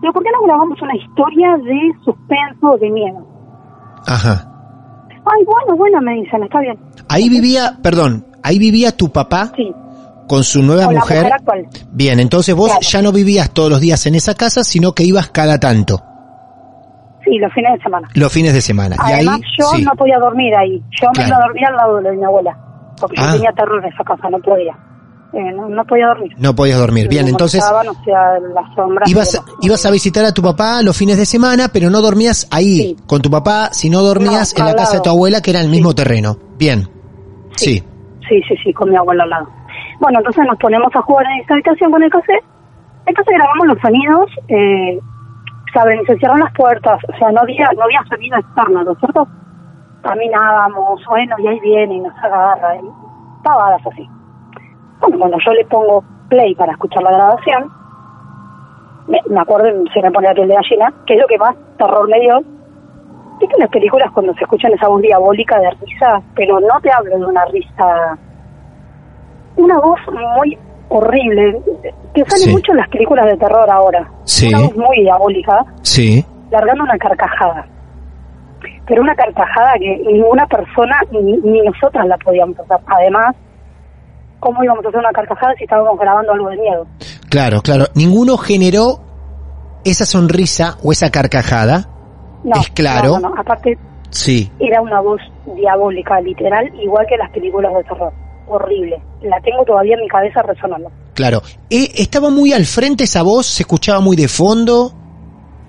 Digo, 0.00 0.12
¿por 0.12 0.22
qué 0.22 0.30
no 0.30 0.46
grabamos 0.46 0.80
una 0.82 0.94
historia 0.94 1.56
de 1.56 1.92
suspenso, 2.04 2.76
de 2.78 2.90
miedo? 2.90 3.26
Ajá. 4.06 4.52
Ay, 5.10 5.44
bueno, 5.44 5.76
bueno, 5.76 6.00
me 6.02 6.12
dicen, 6.14 6.44
está 6.44 6.60
bien. 6.60 6.78
Ahí 7.08 7.28
vivía, 7.28 7.78
perdón, 7.82 8.24
ahí 8.44 8.58
vivía 8.60 8.96
tu 8.96 9.10
papá 9.10 9.46
Sí, 9.56 9.72
con 10.28 10.44
su 10.44 10.62
nueva 10.62 10.86
con 10.86 10.94
mujer. 10.96 11.18
mujer 11.18 11.32
actual. 11.34 11.66
Bien, 11.92 12.20
entonces 12.20 12.54
vos 12.54 12.68
Claro. 12.70 12.80
ya 12.82 13.02
no 13.02 13.12
vivías 13.12 13.50
todos 13.50 13.70
los 13.70 13.80
días 13.80 14.04
en 14.06 14.14
esa 14.14 14.34
casa, 14.34 14.64
sino 14.64 14.92
que 14.92 15.04
ibas 15.04 15.28
cada 15.30 15.58
tanto, 15.58 16.02
Sí, 17.24 17.38
los 17.38 17.52
fines 17.52 17.72
de 17.76 17.82
semana. 17.82 18.08
los 18.14 18.32
fines 18.32 18.54
de 18.54 18.62
semana. 18.62 18.96
y 19.08 19.12
Además, 19.12 19.36
ahí, 19.36 19.42
yo 19.58 19.66
sí. 19.76 19.82
no 19.82 19.92
podía 19.96 20.18
dormir 20.18 20.54
ahí. 20.56 20.80
Yo 21.00 21.08
me 21.08 21.12
Claro. 21.14 21.28
iba 21.28 21.36
a 21.36 21.40
dormir 21.46 21.64
al 21.66 21.76
lado 21.76 22.00
de 22.00 22.12
mi 22.16 22.24
abuela. 22.24 22.56
Porque 23.00 23.16
Ah. 23.18 23.26
yo 23.26 23.32
tenía 23.34 23.52
terror 23.52 23.84
en 23.84 23.92
esa 23.92 24.04
casa, 24.04 24.30
no 24.30 24.38
podía. 24.38 24.72
Eh, 25.32 25.52
no, 25.54 25.68
no 25.68 25.84
podía 25.84 26.06
dormir. 26.06 26.32
no 26.38 26.54
podías 26.54 26.78
dormir. 26.78 27.08
Bien, 27.08 27.24
Me 27.24 27.30
entonces 27.30 27.60
molestaban, 27.60 27.88
o 27.88 28.04
sea, 28.04 28.38
las 28.54 28.74
sombras. 28.76 29.10
ibas, 29.10 29.42
ibas 29.60 29.84
a 29.84 29.90
visitar 29.90 30.24
a 30.24 30.32
tu 30.32 30.40
papá 30.40 30.80
los 30.82 30.96
fines 30.96 31.16
de 31.18 31.26
semana, 31.26 31.68
pero 31.72 31.90
no 31.90 32.00
dormías 32.00 32.46
ahí 32.52 32.76
Sí. 32.78 32.96
con 33.06 33.20
tu 33.20 33.28
papá, 33.30 33.70
sino 33.72 34.02
dormías 34.02 34.54
No, 34.56 34.64
en 34.64 34.70
la 34.72 34.76
casa 34.76 34.94
de 34.94 35.00
tu 35.02 35.10
abuela, 35.10 35.42
que 35.42 35.50
era 35.50 35.60
el 35.60 35.68
mismo 35.68 35.94
terreno. 35.94 36.38
Bien. 36.56 36.88
Sí. 37.56 37.82
Sí, 38.28 38.40
sí, 38.48 38.54
sí, 38.64 38.72
con 38.72 38.88
mi 38.88 38.96
abuelo 38.96 39.24
al 39.24 39.30
lado. 39.30 39.48
Bueno, 39.98 40.18
entonces 40.18 40.44
nos 40.46 40.58
ponemos 40.58 40.94
a 40.94 41.02
jugar 41.02 41.26
en 41.26 41.40
esta 41.40 41.54
habitación 41.54 41.90
con 41.90 42.02
el 42.02 42.10
cassette. 42.10 42.44
Entonces 43.06 43.34
grabamos 43.34 43.66
los 43.68 43.78
sonidos, 43.78 44.30
eh, 44.48 45.00
saben, 45.72 46.04
se 46.06 46.16
cierran 46.16 46.40
las 46.40 46.52
puertas, 46.54 47.00
o 47.08 47.16
sea, 47.18 47.30
no 47.30 47.40
había, 47.40 47.68
no 47.76 47.84
había 47.84 48.02
sonido 48.04 48.36
externo, 48.38 48.82
¿no 48.82 48.92
es 48.92 48.98
cierto? 48.98 49.28
Caminábamos, 50.02 51.04
bueno, 51.08 51.36
y 51.38 51.46
ahí 51.46 51.60
viene 51.60 51.94
y 51.94 52.00
nos 52.00 52.16
agarra, 52.18 52.76
y 52.76 52.80
pavadas 53.44 53.86
así. 53.86 54.08
Bueno, 55.00 55.18
cuando 55.18 55.38
yo 55.38 55.52
le 55.52 55.64
pongo 55.66 56.02
play 56.28 56.54
para 56.56 56.72
escuchar 56.72 57.02
la 57.04 57.12
grabación, 57.12 57.70
me, 59.06 59.20
me 59.28 59.40
acuerdo, 59.40 59.68
se 59.94 60.02
me 60.02 60.10
pone 60.10 60.26
la 60.26 60.34
piel 60.34 60.48
de 60.48 60.54
gallina, 60.54 60.92
que 61.06 61.14
es 61.14 61.20
lo 61.20 61.28
que 61.28 61.38
más 61.38 61.54
terror 61.78 62.08
me 62.08 62.20
dio. 62.20 62.40
¿Viste 63.38 63.54
en 63.54 63.60
las 63.60 63.70
películas 63.70 64.10
cuando 64.12 64.34
se 64.34 64.42
escuchan 64.42 64.72
esa 64.72 64.88
voz 64.88 65.00
diabólica 65.00 65.60
de 65.60 65.70
risa? 65.70 66.22
Pero 66.34 66.58
no 66.58 66.80
te 66.80 66.90
hablo 66.90 67.18
de 67.18 67.24
una 67.24 67.44
risa... 67.46 68.18
Una 69.56 69.78
voz 69.78 69.98
muy 70.12 70.58
horrible, 70.88 71.60
que 72.14 72.22
sale 72.28 72.44
Sí. 72.44 72.52
mucho 72.52 72.72
en 72.72 72.78
las 72.78 72.88
películas 72.88 73.26
de 73.26 73.36
terror 73.36 73.68
ahora. 73.70 74.08
Sí. 74.24 74.48
Una 74.48 74.60
voz 74.66 74.76
muy 74.76 75.00
diabólica, 75.02 75.64
Sí. 75.82 76.24
largando 76.50 76.84
una 76.84 76.96
carcajada. 76.98 77.66
Pero 78.86 79.02
una 79.02 79.14
carcajada 79.14 79.72
que 79.78 79.96
ninguna 80.06 80.46
persona, 80.46 80.96
ni, 81.10 81.20
ni 81.38 81.60
nosotras 81.62 82.06
la 82.06 82.16
podíamos 82.18 82.58
hacer. 82.60 82.76
Además, 82.86 83.34
cómo 84.40 84.62
íbamos 84.62 84.84
a 84.84 84.88
hacer 84.88 85.00
una 85.00 85.10
carcajada 85.12 85.54
si 85.58 85.64
estábamos 85.64 85.98
grabando 85.98 86.32
algo 86.32 86.48
de 86.50 86.56
miedo. 86.56 86.86
Claro, 87.28 87.62
claro. 87.62 87.86
Ninguno 87.94 88.36
generó 88.36 89.00
esa 89.84 90.04
sonrisa 90.06 90.76
o 90.84 90.92
esa 90.92 91.10
carcajada. 91.10 91.86
No, 92.44 92.60
Es 92.60 92.70
claro. 92.70 93.14
No, 93.18 93.20
no, 93.20 93.28
no. 93.34 93.40
Aparte, 93.40 93.76
Sí. 94.10 94.50
era 94.60 94.80
una 94.80 95.00
voz 95.00 95.20
diabólica, 95.56 96.20
literal, 96.20 96.70
igual 96.80 97.06
que 97.08 97.16
las 97.16 97.30
películas 97.30 97.74
de 97.74 97.82
terror. 97.84 98.12
Horrible. 98.48 99.00
La 99.22 99.40
tengo 99.40 99.64
todavía 99.64 99.94
en 99.94 100.02
mi 100.02 100.08
cabeza 100.08 100.42
resonando. 100.42 100.90
Claro. 101.14 101.40
Eh, 101.70 101.88
¿Estaba 101.96 102.30
muy 102.30 102.52
al 102.52 102.64
frente 102.64 103.04
esa 103.04 103.22
voz? 103.22 103.46
¿Se 103.46 103.62
escuchaba 103.62 104.00
muy 104.00 104.16
de 104.16 104.28
fondo? 104.28 104.92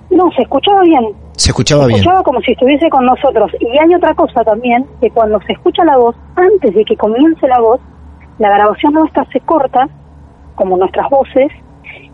No, 0.09 0.29
se 0.35 0.43
escuchaba 0.43 0.81
bien. 0.81 1.03
Se 1.35 1.49
escuchaba 1.49 1.83
se 1.83 1.87
bien. 1.89 1.99
escuchaba 1.99 2.23
como 2.23 2.41
si 2.41 2.51
estuviese 2.51 2.89
con 2.89 3.05
nosotros. 3.05 3.51
Y 3.59 3.77
hay 3.77 3.93
otra 3.95 4.13
cosa 4.13 4.43
también, 4.43 4.85
que 5.01 5.09
cuando 5.09 5.39
se 5.45 5.53
escucha 5.53 5.83
la 5.83 5.97
voz, 5.97 6.15
antes 6.35 6.73
de 6.73 6.83
que 6.85 6.95
comience 6.95 7.47
la 7.47 7.59
voz, 7.59 7.79
la 8.39 8.49
grabación 8.49 8.93
nuestra 8.93 9.25
se 9.31 9.39
corta, 9.41 9.87
como 10.55 10.77
nuestras 10.77 11.09
voces, 11.09 11.51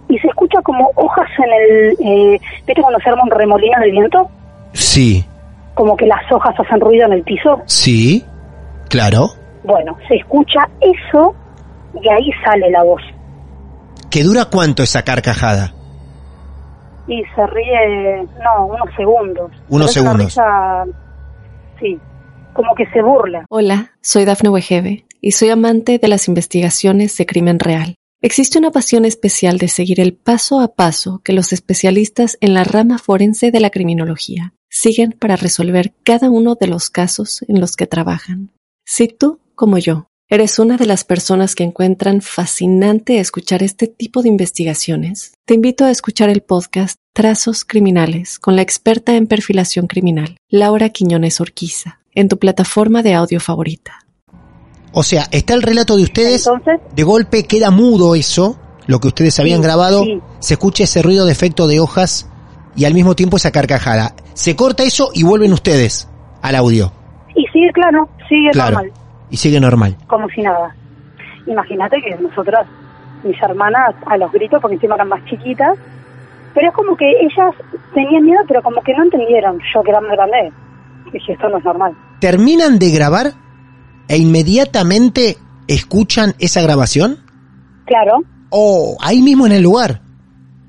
y 0.10 0.17
se 0.20 0.27
escucha 0.27 0.62
como 0.62 0.89
hojas 0.96 1.27
en 1.38 1.53
el... 1.53 2.08
Eh, 2.34 2.39
¿Viste 2.67 2.82
cuando 2.82 3.00
se 3.00 3.10
arma 3.10 3.24
un 3.24 3.32
remolino 3.32 3.79
del 3.79 3.91
viento? 3.91 4.29
Sí. 4.74 5.25
Como 5.74 5.96
que 5.96 6.05
las 6.05 6.29
hojas 6.32 6.53
hacen 6.60 6.79
ruido 6.79 7.05
en 7.05 7.13
el 7.13 7.24
piso. 7.24 7.62
Sí. 7.65 8.24
Claro. 8.89 9.29
Bueno, 9.63 9.98
se 10.08 10.15
escucha 10.15 10.70
eso 10.82 11.36
y 12.01 12.10
ahí 12.10 12.32
sale 12.43 12.70
la 12.70 12.84
voz. 12.84 13.01
¿Que 14.10 14.24
dura 14.24 14.46
cuánto 14.46 14.84
esa 14.84 15.03
carcajada? 15.03 15.74
Y 17.08 17.24
se 17.36 17.48
ríe, 17.48 18.27
no, 18.43 18.67
unos 18.67 18.96
segundos. 18.96 19.51
Unos 19.70 19.93
Pero 19.93 20.03
segundos. 20.03 20.25
risa, 20.27 20.86
sí, 21.79 22.00
como 22.53 22.74
que 22.75 22.86
se 22.88 23.01
burla. 23.01 23.46
Hola, 23.50 23.91
soy 24.01 24.25
Dafne 24.25 24.50
Wegebe 24.50 25.05
y 25.20 25.32
soy 25.32 25.50
amante 25.50 25.98
de 26.00 26.08
las 26.08 26.27
investigaciones 26.27 27.17
de 27.17 27.25
crimen 27.25 27.60
real. 27.60 27.96
Existe 28.22 28.58
una 28.58 28.72
pasión 28.72 29.03
especial 29.03 29.58
de 29.58 29.67
seguir 29.67 30.00
el 30.00 30.13
paso 30.13 30.62
a 30.62 30.75
paso 30.75 31.20
que 31.25 31.34
los 31.34 31.51
especialistas 31.51 32.38
en 32.39 32.53
la 32.53 32.63
rama 32.63 32.98
forense 32.98 33.51
de 33.51 33.60
la 33.60 33.70
criminología 33.70 34.53
siguen 34.70 35.12
para 35.12 35.36
resolver 35.36 35.93
cada 36.03 36.29
uno 36.29 36.55
de 36.55 36.67
los 36.67 36.89
casos 36.89 37.43
en 37.50 37.60
los 37.60 37.75
que 37.75 37.86
trabajan. 37.86 38.51
Si 38.86 39.08
tú, 39.08 39.39
como 39.56 39.78
yo, 39.78 40.08
eres 40.30 40.58
una 40.60 40.78
de 40.78 40.86
las 40.86 41.04
personas 41.04 41.56
que 41.56 41.64
encuentran 41.64 42.22
fascinante 42.22 43.20
escuchar 43.20 43.62
este 43.64 43.88
tipo 43.88 44.22
de 44.22 44.30
investigaciones, 44.30 45.34
te 45.46 45.54
invito 45.54 45.86
a 45.86 45.92
escuchar 45.92 46.30
el 46.30 46.42
podcast 46.42 46.98
Trazos 47.14 47.66
Criminales 47.66 48.40
con 48.40 48.56
la 48.56 48.62
experta 48.62 49.16
en 49.16 49.28
perfilación 49.28 49.88
criminal, 49.88 50.38
Laura 50.50 50.90
Quiñones 50.90 51.40
Orquiza, 51.42 52.00
en 52.16 52.28
tu 52.30 52.38
plataforma 52.40 53.04
de 53.04 53.14
audio 53.14 53.40
favorita. 53.40 54.00
O 54.94 55.04
sea, 55.04 55.28
está 55.32 55.54
el 55.54 55.62
relato 55.64 55.96
de 55.98 56.04
ustedes, 56.04 56.46
Entonces, 56.48 56.80
de 56.96 57.04
golpe 57.04 57.46
queda 57.46 57.72
mudo 57.72 58.16
eso, 58.16 58.60
lo 58.88 59.00
que 59.00 59.08
ustedes 59.08 59.40
habían 59.40 59.60
Sí, 59.60 59.64
grabado, 59.64 60.04
sí. 60.04 60.20
se 60.40 60.54
escucha 60.56 60.84
ese 60.84 61.02
ruido 61.02 61.26
de 61.26 61.32
efecto 61.32 61.68
de 61.68 61.80
hojas 61.80 62.28
y 62.76 62.86
al 62.86 62.94
mismo 62.94 63.16
tiempo 63.16 63.38
esa 63.38 63.52
carcajada. 63.52 64.16
Se 64.34 64.56
corta 64.56 64.84
eso 64.84 65.10
y 65.14 65.24
vuelven 65.24 65.54
ustedes 65.54 66.08
al 66.42 66.56
audio. 66.56 66.92
y 67.36 67.46
sigue 67.52 67.72
claro, 67.74 68.08
sigue 68.30 68.52
Claro. 68.52 68.76
normal, 68.78 68.94
Y 69.34 69.38
sigue 69.38 69.60
normal. 69.60 69.98
como 70.08 70.30
si 70.30 70.42
nada. 70.44 70.75
Imagínate 71.48 71.98
que 72.04 72.16
nosotras, 72.22 72.68
mis 73.24 73.42
hermanas, 73.42 73.96
a 74.06 74.16
los 74.18 74.32
gritos, 74.32 74.62
porque 74.62 74.75
encima 74.75 74.94
eran 74.94 75.10
más 75.10 75.25
chiquitas, 75.25 75.75
pero 76.54 76.68
es 76.70 76.74
como 76.75 76.96
que 76.96 77.06
ellas 77.10 77.56
tenían 77.96 78.24
miedo, 78.25 78.40
pero 78.48 78.62
como 78.62 78.80
que 78.84 78.94
no 78.94 79.04
entendieron, 79.04 79.58
yo 79.74 79.82
que 79.82 79.90
era 79.90 80.02
más 80.02 80.12
grande, 80.12 80.52
dije, 81.12 81.34
esto 81.34 81.50
no 81.50 81.58
es 81.58 81.66
normal. 81.66 81.94
¿Terminan 82.20 82.78
de 82.78 82.92
grabar 82.92 83.32
e 84.08 84.18
inmediatamente 84.18 85.38
escuchan 85.68 86.34
esa 86.40 86.62
grabación? 86.62 87.18
Claro, 87.86 88.20
Oh, 88.56 88.96
ahí 89.02 89.20
mismo 89.24 89.48
en 89.48 89.54
el 89.54 89.63
lugar. 89.63 90.00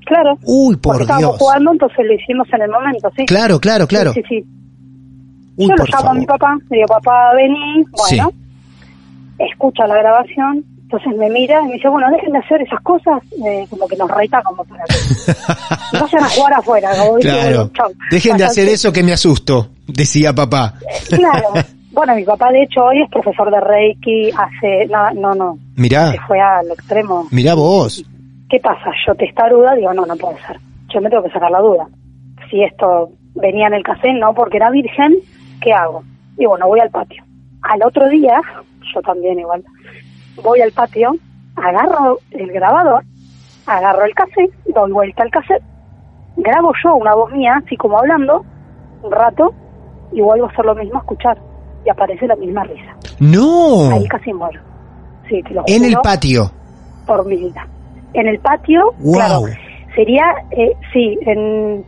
claro. 0.07 0.39
Uy, 0.43 0.75
por 0.77 0.93
porque 0.93 1.03
estábamos 1.03 1.29
Dios. 1.33 1.37
jugando, 1.39 1.71
entonces 1.73 1.99
lo 2.03 2.13
hicimos 2.15 2.47
en 2.51 2.61
el 2.63 2.71
momento, 2.71 3.11
sí. 3.15 3.25
Claro, 3.27 3.59
claro, 3.59 3.85
claro. 3.85 4.11
Sí, 4.13 4.21
sí, 4.27 4.39
sí. 4.41 4.45
Uy, 5.57 5.67
Yo 5.69 5.75
lo 5.75 5.85
llamo 5.85 6.09
a 6.09 6.13
mi 6.15 6.25
papá, 6.25 6.57
le 6.71 6.77
digo, 6.77 6.87
papá, 6.87 7.33
vení, 7.35 7.85
bueno, 7.91 8.31
escucha 9.39 9.87
la 9.87 9.95
grabación, 9.97 10.63
entonces 10.83 11.15
me 11.17 11.29
mira 11.29 11.61
y 11.63 11.67
me 11.67 11.73
dice, 11.73 11.89
bueno, 11.89 12.07
dejen 12.11 12.31
de 12.31 12.39
hacer 12.39 12.61
esas 12.61 12.79
cosas, 12.81 13.21
eh, 13.45 13.65
como 13.69 13.87
que 13.87 13.95
nos 13.97 14.09
reta 14.11 14.41
como 14.43 14.63
para 14.65 14.83
que 14.85 14.93
vayan 15.99 16.23
a 16.23 16.29
jugar 16.29 16.53
afuera. 16.53 16.89
Como 16.97 17.17
dice, 17.17 17.29
Claro. 17.29 17.71
bueno. 17.75 17.95
Dejen 18.11 18.37
de 18.37 18.43
hacer 18.45 18.67
eso 18.69 18.93
que 18.93 19.03
me 19.03 19.13
asusto, 19.13 19.69
decía 19.87 20.33
papá. 20.33 20.73
Claro. 21.09 21.49
Bueno, 21.91 22.13
mi 22.15 22.25
papá 22.25 22.51
de 22.51 22.63
hecho 22.63 22.83
hoy 22.83 23.01
es 23.01 23.09
profesor 23.09 23.49
de 23.49 23.61
Reiki, 23.61 24.29
hace, 24.31 24.85
no, 24.89 25.11
no, 25.13 25.33
no, 25.33 25.57
Mirá, 25.77 26.11
se 26.11 26.19
fue 26.27 26.41
al 26.41 26.69
extremo. 26.69 27.25
mirá 27.31 27.53
vos. 27.55 28.03
¿Qué 28.49 28.59
pasa? 28.59 28.91
Yo 29.07 29.15
testaruda, 29.15 29.73
digo, 29.75 29.93
no, 29.93 30.05
no 30.05 30.15
puede 30.17 30.35
ser. 30.45 30.59
Yo 30.93 30.99
me 30.99 31.09
tengo 31.09 31.23
que 31.23 31.31
sacar 31.31 31.49
la 31.51 31.59
duda. 31.61 31.87
Si 32.49 32.61
esto 32.61 33.11
venía 33.33 33.67
en 33.67 33.75
el 33.75 33.83
casé, 33.83 34.11
no, 34.13 34.33
porque 34.33 34.57
era 34.57 34.69
virgen, 34.71 35.15
¿qué 35.61 35.71
hago? 35.71 36.03
Y 36.37 36.45
bueno, 36.45 36.67
voy 36.67 36.81
al 36.81 36.89
patio. 36.89 37.23
Al 37.61 37.81
otro 37.83 38.09
día, 38.09 38.41
yo 38.93 39.01
también 39.01 39.39
igual, 39.39 39.63
voy 40.43 40.61
al 40.61 40.71
patio, 40.71 41.11
agarro 41.55 42.19
el 42.31 42.51
grabador, 42.51 43.03
agarro 43.65 44.05
el 44.05 44.13
cassette, 44.13 44.53
doy 44.73 44.91
vuelta 44.91 45.23
al 45.23 45.31
cassette, 45.31 45.63
grabo 46.37 46.71
yo 46.83 46.95
una 46.95 47.15
voz 47.15 47.31
mía, 47.31 47.61
así 47.65 47.75
como 47.77 47.97
hablando, 47.97 48.45
un 49.03 49.11
rato, 49.11 49.53
y 50.11 50.21
vuelvo 50.21 50.45
a 50.45 50.49
hacer 50.49 50.65
lo 50.65 50.75
mismo, 50.75 50.97
a 50.97 51.01
escuchar. 51.01 51.37
Y 51.85 51.89
aparece 51.89 52.25
la 52.27 52.35
misma 52.35 52.63
risa. 52.63 52.95
No, 53.19 53.91
Ahí 53.91 54.07
casi 54.07 54.33
muero. 54.33 54.59
Sí, 55.29 55.41
te 55.43 55.53
lo 55.53 55.63
en 55.67 55.85
el 55.85 55.95
patio. 56.01 56.51
por 57.05 57.25
mi 57.25 57.35
vida. 57.37 57.67
En 58.13 58.27
el 58.27 58.39
patio, 58.39 58.93
Wow. 58.99 59.13
claro, 59.13 59.41
sería, 59.93 60.23
eh, 60.51 60.73
sí, 60.93 61.17
en, 61.21 61.85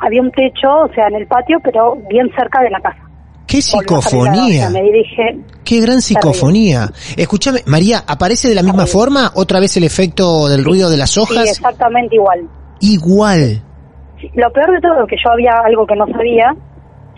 había 0.00 0.22
un 0.22 0.30
techo, 0.30 0.70
o 0.84 0.88
sea, 0.94 1.08
en 1.08 1.16
el 1.16 1.26
patio, 1.26 1.58
pero 1.62 1.96
bien 2.08 2.30
cerca 2.36 2.62
de 2.62 2.70
la 2.70 2.80
casa. 2.80 2.98
Qué 3.46 3.60
psicofonía. 3.62 4.70
Me 4.70 4.82
dirige, 4.82 5.38
Qué 5.64 5.80
gran 5.80 6.00
psicofonía. 6.00 6.88
Escúchame, 7.16 7.60
María, 7.66 8.02
¿aparece 8.06 8.48
de 8.48 8.54
la 8.54 8.62
misma 8.62 8.86
forma 8.86 9.30
otra 9.34 9.60
vez 9.60 9.76
el 9.76 9.84
efecto 9.84 10.48
del 10.48 10.64
ruido 10.64 10.90
de 10.90 10.96
las 10.96 11.10
sí, 11.10 11.20
hojas? 11.20 11.48
exactamente 11.50 12.14
igual. 12.16 12.40
Igual. 12.80 13.62
Sí, 14.20 14.30
Lo 14.34 14.50
peor 14.52 14.72
de 14.72 14.80
todo, 14.80 15.06
que 15.06 15.16
yo 15.22 15.30
había 15.30 15.52
algo 15.64 15.86
que 15.86 15.94
no 15.96 16.06
sabía, 16.06 16.54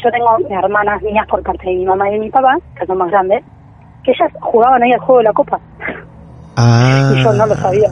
yo 0.02 0.10
tengo 0.10 0.36
hermanas 0.62 1.02
mías 1.02 1.26
por 1.28 1.42
parte 1.42 1.68
de 1.68 1.74
mi 1.76 1.84
mamá 1.84 2.08
y 2.08 2.14
de 2.14 2.18
mi 2.20 2.30
papá, 2.30 2.56
que 2.78 2.86
son 2.86 2.98
más 2.98 3.10
grandes, 3.10 3.42
que 4.04 4.10
ellas 4.12 4.30
jugaban 4.40 4.82
ahí 4.82 4.92
al 4.92 5.00
juego 5.00 5.18
de 5.18 5.24
la 5.24 5.32
copa, 5.32 5.60
Ah. 6.56 7.12
y 7.14 7.22
yo 7.22 7.32
no 7.32 7.46
lo 7.46 7.54
sabía. 7.56 7.90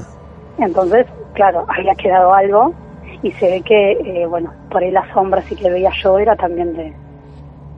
Entonces, 0.58 1.06
claro, 1.34 1.66
había 1.68 1.94
quedado 1.94 2.32
algo, 2.34 2.72
y 3.22 3.30
se 3.32 3.46
ve 3.46 3.62
que, 3.62 3.92
eh, 3.92 4.26
bueno, 4.26 4.52
por 4.70 4.82
ahí 4.82 4.90
las 4.90 5.08
sombras 5.12 5.50
y 5.50 5.56
que 5.56 5.70
veía 5.70 5.90
yo 6.02 6.18
era 6.18 6.36
también 6.36 6.74
de... 6.76 6.92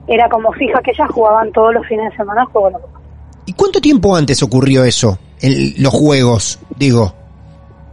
Era 0.07 0.29
como 0.29 0.51
fija 0.53 0.79
que 0.83 0.91
ellas 0.91 1.09
jugaban 1.11 1.51
todos 1.51 1.73
los 1.73 1.85
fines 1.87 2.11
de 2.11 2.17
semana 2.17 2.45
juego. 2.45 2.79
¿Y 3.45 3.53
cuánto 3.53 3.79
tiempo 3.81 4.15
antes 4.15 4.41
ocurrió 4.43 4.83
eso? 4.83 5.17
Los 5.77 5.93
juegos, 5.93 6.59
digo. 6.77 7.13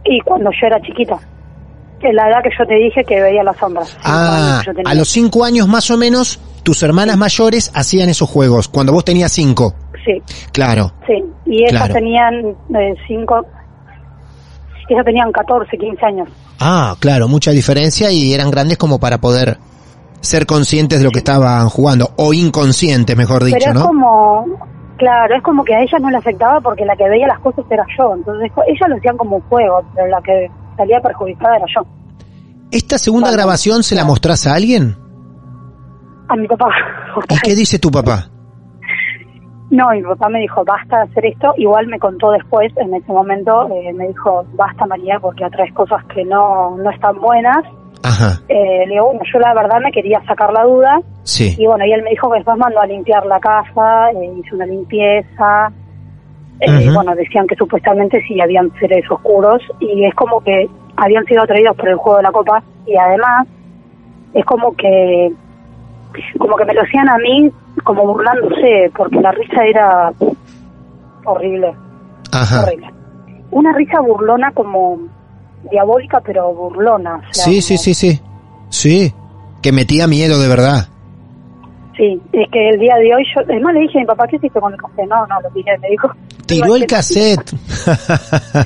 Y 0.05 0.19
cuando 0.21 0.49
yo 0.51 0.67
era 0.67 0.81
chiquita, 0.81 1.17
en 2.01 2.15
la 2.15 2.29
edad 2.29 2.43
que 2.43 2.49
yo 2.57 2.65
te 2.65 2.75
dije 2.75 3.03
que 3.07 3.21
veía 3.21 3.43
las 3.43 3.57
sombras. 3.57 3.97
Ah, 4.03 4.61
a 4.85 4.93
los 4.93 5.09
cinco 5.09 5.43
años 5.43 5.67
más 5.67 5.89
o 5.91 5.97
menos, 5.97 6.39
tus 6.63 6.83
hermanas 6.83 7.17
mayores 7.17 7.71
hacían 7.73 8.09
esos 8.09 8.29
juegos, 8.29 8.67
cuando 8.67 8.93
vos 8.93 9.03
tenías 9.05 9.31
cinco. 9.31 9.73
Sí, 10.05 10.21
Claro. 10.51 10.91
sí. 11.07 11.23
Y 11.47 11.59
ellas 11.63 11.71
Claro. 11.71 11.93
tenían 11.93 12.33
eh, 12.75 12.95
cinco... 13.07 13.45
Ellas 14.87 15.03
tenían 15.03 15.31
14, 15.31 15.75
15 15.79 16.05
años. 16.05 16.29
Ah, 16.59 16.95
claro, 16.99 17.27
mucha 17.27 17.49
diferencia 17.49 18.11
y 18.11 18.33
eran 18.35 18.51
grandes 18.51 18.77
como 18.77 18.99
para 18.99 19.17
poder 19.17 19.57
ser 20.25 20.45
conscientes 20.45 20.99
de 20.99 21.05
lo 21.05 21.11
que 21.11 21.19
estaban 21.19 21.69
jugando, 21.69 22.09
o 22.17 22.33
inconscientes, 22.33 23.15
mejor 23.15 23.43
dicho, 23.43 23.57
Pero 23.59 23.71
es 23.71 23.79
¿no? 23.79 23.87
como... 23.87 24.75
Claro, 24.97 25.35
es 25.35 25.43
como 25.43 25.65
que 25.65 25.75
a 25.75 25.81
ellas 25.81 26.01
no 26.01 26.09
le 26.09 26.17
afectaba 26.17 26.61
porque 26.61 26.85
la 26.85 26.95
que 26.95 27.09
veía 27.09 27.27
las 27.27 27.39
cosas 27.39 27.65
era 27.69 27.85
yo. 27.97 28.13
Entonces 28.15 28.49
ellas 28.65 28.89
lo 28.89 28.95
hacían 28.95 29.17
como 29.17 29.35
un 29.37 29.41
juego, 29.43 29.83
pero 29.93 30.07
la 30.07 30.21
que 30.21 30.49
salía 30.77 31.01
perjudicada 31.01 31.57
era 31.57 31.65
yo. 31.75 31.85
¿Esta 32.71 32.97
segunda 32.97 33.29
grabación 33.31 33.83
se 33.83 33.93
la 33.93 34.05
mostrás 34.05 34.47
a 34.47 34.55
alguien? 34.55 34.95
A 36.29 36.35
mi 36.37 36.47
papá. 36.47 36.69
¿Y 37.29 37.37
qué 37.39 37.55
dice 37.55 37.77
tu 37.77 37.91
papá? 37.91 38.29
No, 39.69 39.89
mi 39.91 40.01
papá 40.03 40.29
me 40.29 40.39
dijo, 40.39 40.63
basta 40.63 40.97
de 40.97 41.03
hacer 41.11 41.25
esto. 41.25 41.53
Igual 41.57 41.87
me 41.87 41.99
contó 41.99 42.31
después, 42.31 42.71
en 42.77 42.93
ese 42.93 43.11
momento, 43.11 43.67
eh, 43.69 43.93
me 43.93 44.07
dijo, 44.07 44.45
basta 44.53 44.85
María, 44.85 45.19
porque 45.19 45.43
atraes 45.43 45.73
cosas 45.73 46.03
que 46.13 46.23
no, 46.23 46.77
no 46.77 46.89
están 46.89 47.19
buenas. 47.19 47.63
Ajá, 48.05 48.41
Eh, 48.47 48.85
le 48.87 48.93
digo, 48.93 49.05
bueno, 49.07 49.21
yo 49.31 49.39
la 49.39 49.53
verdad 49.53 49.79
me 49.83 49.91
quería 49.91 50.21
sacar 50.25 50.51
la 50.53 50.63
duda. 50.63 50.99
sí. 51.23 51.55
Y 51.57 51.65
bueno, 51.65 51.85
y 51.85 51.91
él 51.93 52.03
me 52.03 52.11
dijo 52.11 52.29
que 52.29 52.37
después 52.37 52.57
mandó 52.57 52.79
a 52.81 52.85
limpiar 52.85 53.25
la 53.25 53.39
casa, 53.39 54.11
eh, 54.11 54.31
hizo 54.37 54.55
una 54.55 54.65
limpieza. 54.65 55.71
Eh. 56.59 56.89
Bueno, 56.93 57.13
decían 57.15 57.47
que 57.47 57.55
supuestamente 57.55 58.21
sí 58.27 58.39
habían 58.39 58.71
seres 58.79 59.03
oscuros 59.11 59.61
y 59.79 60.05
es 60.05 60.13
como 60.15 60.39
que 60.41 60.69
habían 60.95 61.25
sido 61.25 61.43
atraídos 61.43 61.75
por 61.75 61.89
el 61.89 61.95
juego 61.95 62.17
de 62.17 62.23
la 62.23 62.31
copa 62.31 62.63
y 62.85 62.95
además 62.95 63.45
es 64.33 64.45
como 64.45 64.73
que 64.75 65.33
como 66.37 66.55
que 66.55 66.63
me 66.65 66.73
lo 66.73 66.81
hacían 66.81 67.09
a 67.09 67.17
mí 67.17 67.51
como 67.83 68.05
burlándose 68.07 68.89
porque 68.95 69.19
la 69.19 69.31
risa 69.31 69.65
era 69.65 70.13
horrible. 71.25 71.73
Ajá. 72.31 72.63
Horrible. 72.63 72.89
Una 73.51 73.73
risa 73.73 73.99
burlona 73.99 74.51
como 74.51 74.99
diabólica, 75.71 76.21
pero 76.25 76.53
burlona. 76.53 77.17
o 77.29 77.33
sea, 77.33 77.45
Sí, 77.45 77.61
sí, 77.61 77.77
sí, 77.77 77.93
sí. 77.93 78.19
Sí. 78.69 79.13
Que 79.61 79.71
metía 79.71 80.07
miedo 80.07 80.39
de 80.39 80.47
verdad. 80.47 80.87
Sí, 81.97 82.21
es 82.33 82.49
que 82.51 82.69
el 82.69 82.79
día 82.79 82.95
de 82.95 83.15
hoy 83.15 83.23
yo, 83.33 83.41
además 83.41 83.73
le 83.73 83.79
dije 83.81 83.99
a 83.99 84.01
mi 84.01 84.07
papá, 84.07 84.27
¿qué 84.27 84.35
hiciste 84.35 84.59
con 84.59 84.73
el 84.73 84.79
café? 84.79 85.05
No, 85.07 85.25
no, 85.27 85.41
lo 85.41 85.49
tiré, 85.51 85.77
me 85.79 85.89
dijo. 85.89 86.09
Tiró 86.45 86.75
el 86.75 86.85
cassette. 86.87 87.49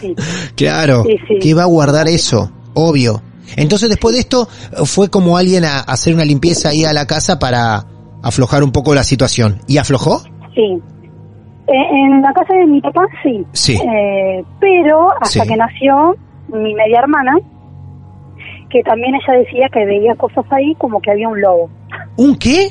Sí. 0.02 0.16
claro. 0.56 1.04
Sí, 1.04 1.16
sí. 1.28 1.40
Que 1.40 1.48
iba 1.50 1.64
a 1.64 1.68
guardar 1.68 2.08
eso. 2.08 2.52
Obvio. 2.74 3.22
Entonces 3.56 3.90
después 3.90 4.16
de 4.16 4.22
esto 4.22 4.48
fue 4.86 5.10
como 5.10 5.38
alguien 5.38 5.66
a 5.66 5.80
hacer 5.80 6.14
una 6.14 6.26
limpieza 6.26 6.70
ahí 6.70 6.86
a 6.86 6.94
la 6.94 7.08
casa 7.08 7.40
para 7.40 7.84
aflojar 8.22 8.64
un 8.64 8.72
poco 8.72 8.94
la 8.94 9.04
situación. 9.04 9.60
¿Y 9.68 9.78
aflojó? 9.78 10.22
Sí. 10.54 10.80
Eh, 11.68 11.72
en 11.92 12.22
la 12.22 12.32
casa 12.34 12.54
de 12.54 12.66
mi 12.66 12.82
papá, 12.82 13.08
sí. 13.24 13.46
Sí. 13.54 13.74
Eh, 13.76 14.44
pero 14.60 15.08
hasta 15.20 15.46
que 15.46 15.56
nació 15.56 16.16
mi 16.54 16.74
media 16.74 17.00
hermana, 17.00 17.36
que 18.70 18.82
también 18.84 19.16
ella 19.16 19.40
decía 19.40 19.68
que 19.72 19.86
veía 19.86 20.16
cosas 20.16 20.46
ahí 20.52 20.76
como 20.76 21.00
que 21.02 21.12
había 21.12 21.28
un 21.30 21.40
lobo. 21.42 21.70
¿Un 22.18 22.36
qué? 22.38 22.68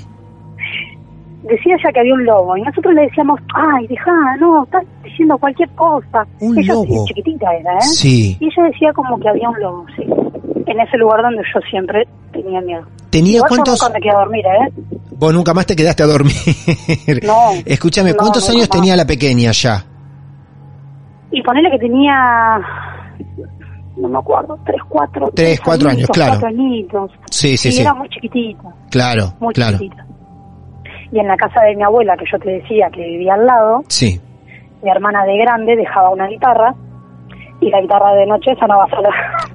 Decía 1.43 1.77
ella 1.77 1.93
que 1.93 2.01
había 2.01 2.15
un 2.15 2.25
lobo 2.25 2.57
y 2.57 2.63
nosotros 2.63 2.95
le 2.95 3.03
decíamos, 3.03 3.41
ay, 3.55 3.87
deja, 3.87 4.11
no, 4.41 4.65
estás 4.65 4.85
diciendo 5.05 5.39
cualquier 5.39 5.69
cosa. 5.71 6.27
Un 6.41 6.59
ella 6.59 6.75
lobo. 6.75 7.05
chiquitita 7.07 7.53
era, 7.55 7.75
¿eh? 7.75 7.81
Sí. 7.83 8.37
Y 8.41 8.47
ella 8.47 8.65
decía 8.71 8.93
como 8.93 9.19
que 9.19 9.29
había 9.29 9.49
un 9.49 9.61
lobo, 9.61 9.87
sí. 9.97 10.03
En 10.67 10.81
ese 10.81 10.97
lugar 10.99 11.23
donde 11.23 11.43
yo 11.55 11.61
siempre 11.71 12.07
tenía 12.33 12.61
miedo. 12.61 12.83
¿Tenía 13.11 13.37
Igual 13.37 13.51
yo 13.51 13.57
cuántos? 13.57 13.81
nunca 13.83 13.95
me 13.95 14.01
quedé 14.01 14.11
a 14.13 14.19
dormir, 14.19 14.45
¿eh? 14.47 14.73
Vos 15.17 15.33
nunca 15.35 15.55
más 15.55 15.67
te 15.67 15.75
quedaste 15.75 16.03
a 16.03 16.07
dormir. 16.07 16.35
No. 17.25 17.35
Escúchame, 17.65 18.11
No, 18.11 18.17
¿cuántos 18.19 18.49
años 18.51 18.69
más. 18.69 18.69
tenía 18.71 18.95
la 18.97 19.07
pequeña 19.07 19.51
ya? 19.53 19.85
Y 21.31 21.43
ponele 21.43 21.71
que 21.71 21.79
tenía, 21.79 22.61
no 24.01 24.09
me 24.09 24.19
acuerdo, 24.19 24.59
tres, 24.65 24.81
cuatro. 24.89 25.31
Tres, 25.35 25.61
cuatro 25.61 25.91
años, 25.91 26.09
claro. 26.13 26.33
Cuatro 26.33 26.49
añitos. 26.49 27.11
Sí, 27.31 27.57
sí, 27.57 27.73
sí. 27.73 27.81
era 27.83 27.95
muy 27.95 28.09
chiquitita, 28.09 28.63
Claro, 28.91 29.33
muy 29.41 29.53
claro. 29.55 29.79
chiquitita. 29.79 30.07
Y 31.13 31.19
en 31.21 31.27
la 31.29 31.37
casa 31.37 31.63
de 31.63 31.75
mi 31.77 31.83
abuela, 31.83 32.17
que 32.17 32.25
yo 32.31 32.39
te 32.39 32.51
decía 32.51 32.89
que 32.93 33.01
vivía 33.03 33.35
al 33.35 33.47
lado, 33.47 33.83
Sí. 33.89 34.21
mi 34.83 34.91
hermana 34.91 35.25
de 35.25 35.39
grande 35.39 35.75
dejaba 35.77 36.11
una 36.11 36.27
guitarra 36.27 36.75
y 37.61 37.71
la 37.71 37.81
guitarra 37.81 38.13
de 38.15 38.27
noche 38.27 38.55
sonaba 38.61 38.87
sola. 38.91 39.11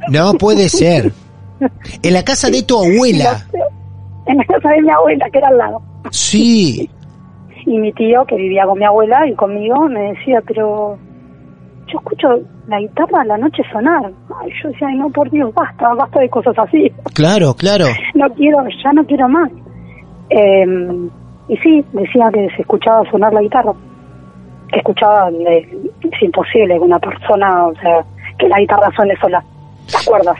No 0.10 0.34
puede 0.34 0.68
ser. 0.70 1.12
En 2.02 2.14
la 2.14 2.24
casa 2.24 2.50
de 2.50 2.64
tu 2.64 2.76
abuela. 2.78 3.46
en 4.26 4.38
la 4.38 4.44
casa 4.46 4.70
de 4.70 4.82
mi 4.82 4.90
abuela, 4.90 5.30
que 5.32 5.38
era 5.38 5.48
al 5.50 5.58
lado. 5.58 5.82
Sí. 6.12 6.90
Y 7.66 7.78
mi 7.78 7.94
tío, 7.94 8.26
que 8.26 8.36
vivía 8.36 8.66
con 8.66 8.78
mi 8.80 8.84
abuela 8.86 9.26
y 9.28 9.34
conmigo, 9.36 9.88
me 9.88 10.12
decía, 10.14 10.42
pero 10.46 10.98
yo 11.88 11.98
escucho 12.00 12.28
la 12.68 12.80
guitarra 12.80 13.22
a 13.22 13.26
la 13.26 13.38
noche 13.38 13.62
sonar. 13.72 14.12
Ay, 14.42 14.52
yo 14.62 14.70
decía, 14.70 14.88
ay, 14.88 14.98
no, 14.98 15.10
por 15.10 15.30
Dios, 15.30 15.54
basta, 15.54 15.94
basta 15.94 16.20
de 16.20 16.30
cosas 16.30 16.58
así. 16.58 16.92
Claro, 17.14 17.54
claro. 17.54 17.86
No 18.16 18.28
quiero, 18.36 18.58
ya 18.84 18.94
no 18.94 19.06
quiero 19.06 19.28
más. 19.30 19.50
Eh, 20.30 20.66
y 21.50 21.58
sí, 21.58 21.84
decía 21.94 22.30
que 22.34 22.48
se 22.56 22.62
escuchaba 22.62 23.04
sonar 23.12 23.34
la 23.34 23.42
guitarra. 23.42 23.74
Que 24.72 24.80
escuchaba, 24.80 25.30
eh, 25.30 25.68
es 26.02 26.24
imposible 26.24 26.76
que 26.76 26.80
una 26.80 27.00
persona, 27.00 27.68
o 27.68 27.74
sea, 27.76 28.04
que 28.40 28.48
la 28.48 28.60
guitarra 28.60 28.90
suene 28.96 29.14
sola. 29.22 29.44
¿Te 29.90 29.98
acuerdas? 29.98 30.38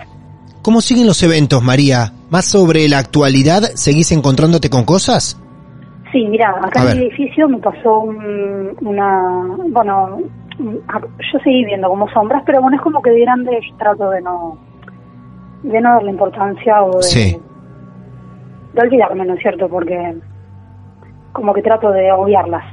¿Cómo 0.62 0.80
siguen 0.82 1.06
los 1.08 1.22
eventos, 1.24 1.62
María? 1.62 2.14
¿Más 2.30 2.46
sobre 2.46 2.88
la 2.88 3.00
actualidad? 3.00 3.62
¿Seguís 3.76 4.12
encontrándote 4.14 4.70
con 4.70 4.86
cosas? 4.86 5.38
Sí, 6.12 6.26
mira, 6.28 6.52
acá 6.64 6.80
A 6.80 6.84
en 6.84 6.88
ver. 6.88 6.98
el 6.98 7.04
edificio 7.10 7.50
me 7.50 7.58
pasó 7.58 8.00
un- 8.00 8.72
una, 8.82 9.20
bueno, 9.70 10.20
yo 10.60 11.40
seguí 11.44 11.66
viendo 11.66 11.88
como 11.90 12.08
sombras, 12.10 12.44
pero 12.46 12.62
bueno, 12.62 12.78
es 12.78 12.82
como 12.84 13.02
que 13.02 13.10
de 13.12 13.22
grande 13.22 13.60
trato 13.78 14.10
de 14.10 14.22
no, 14.22 14.58
de 15.64 15.82
no 15.82 15.90
darle 15.94 16.12
importancia 16.12 16.84
o 16.84 16.98
de, 16.98 17.04
Sí. 17.04 17.42
de 18.74 18.82
olvidarme, 18.82 19.26
¿no 19.26 19.34
es 19.34 19.42
cierto? 19.42 19.68
Porque 19.70 20.16
como 21.32 21.54
que 21.54 21.62
trato 21.62 21.92
de 21.92 22.12
obviarlas. 22.12 22.64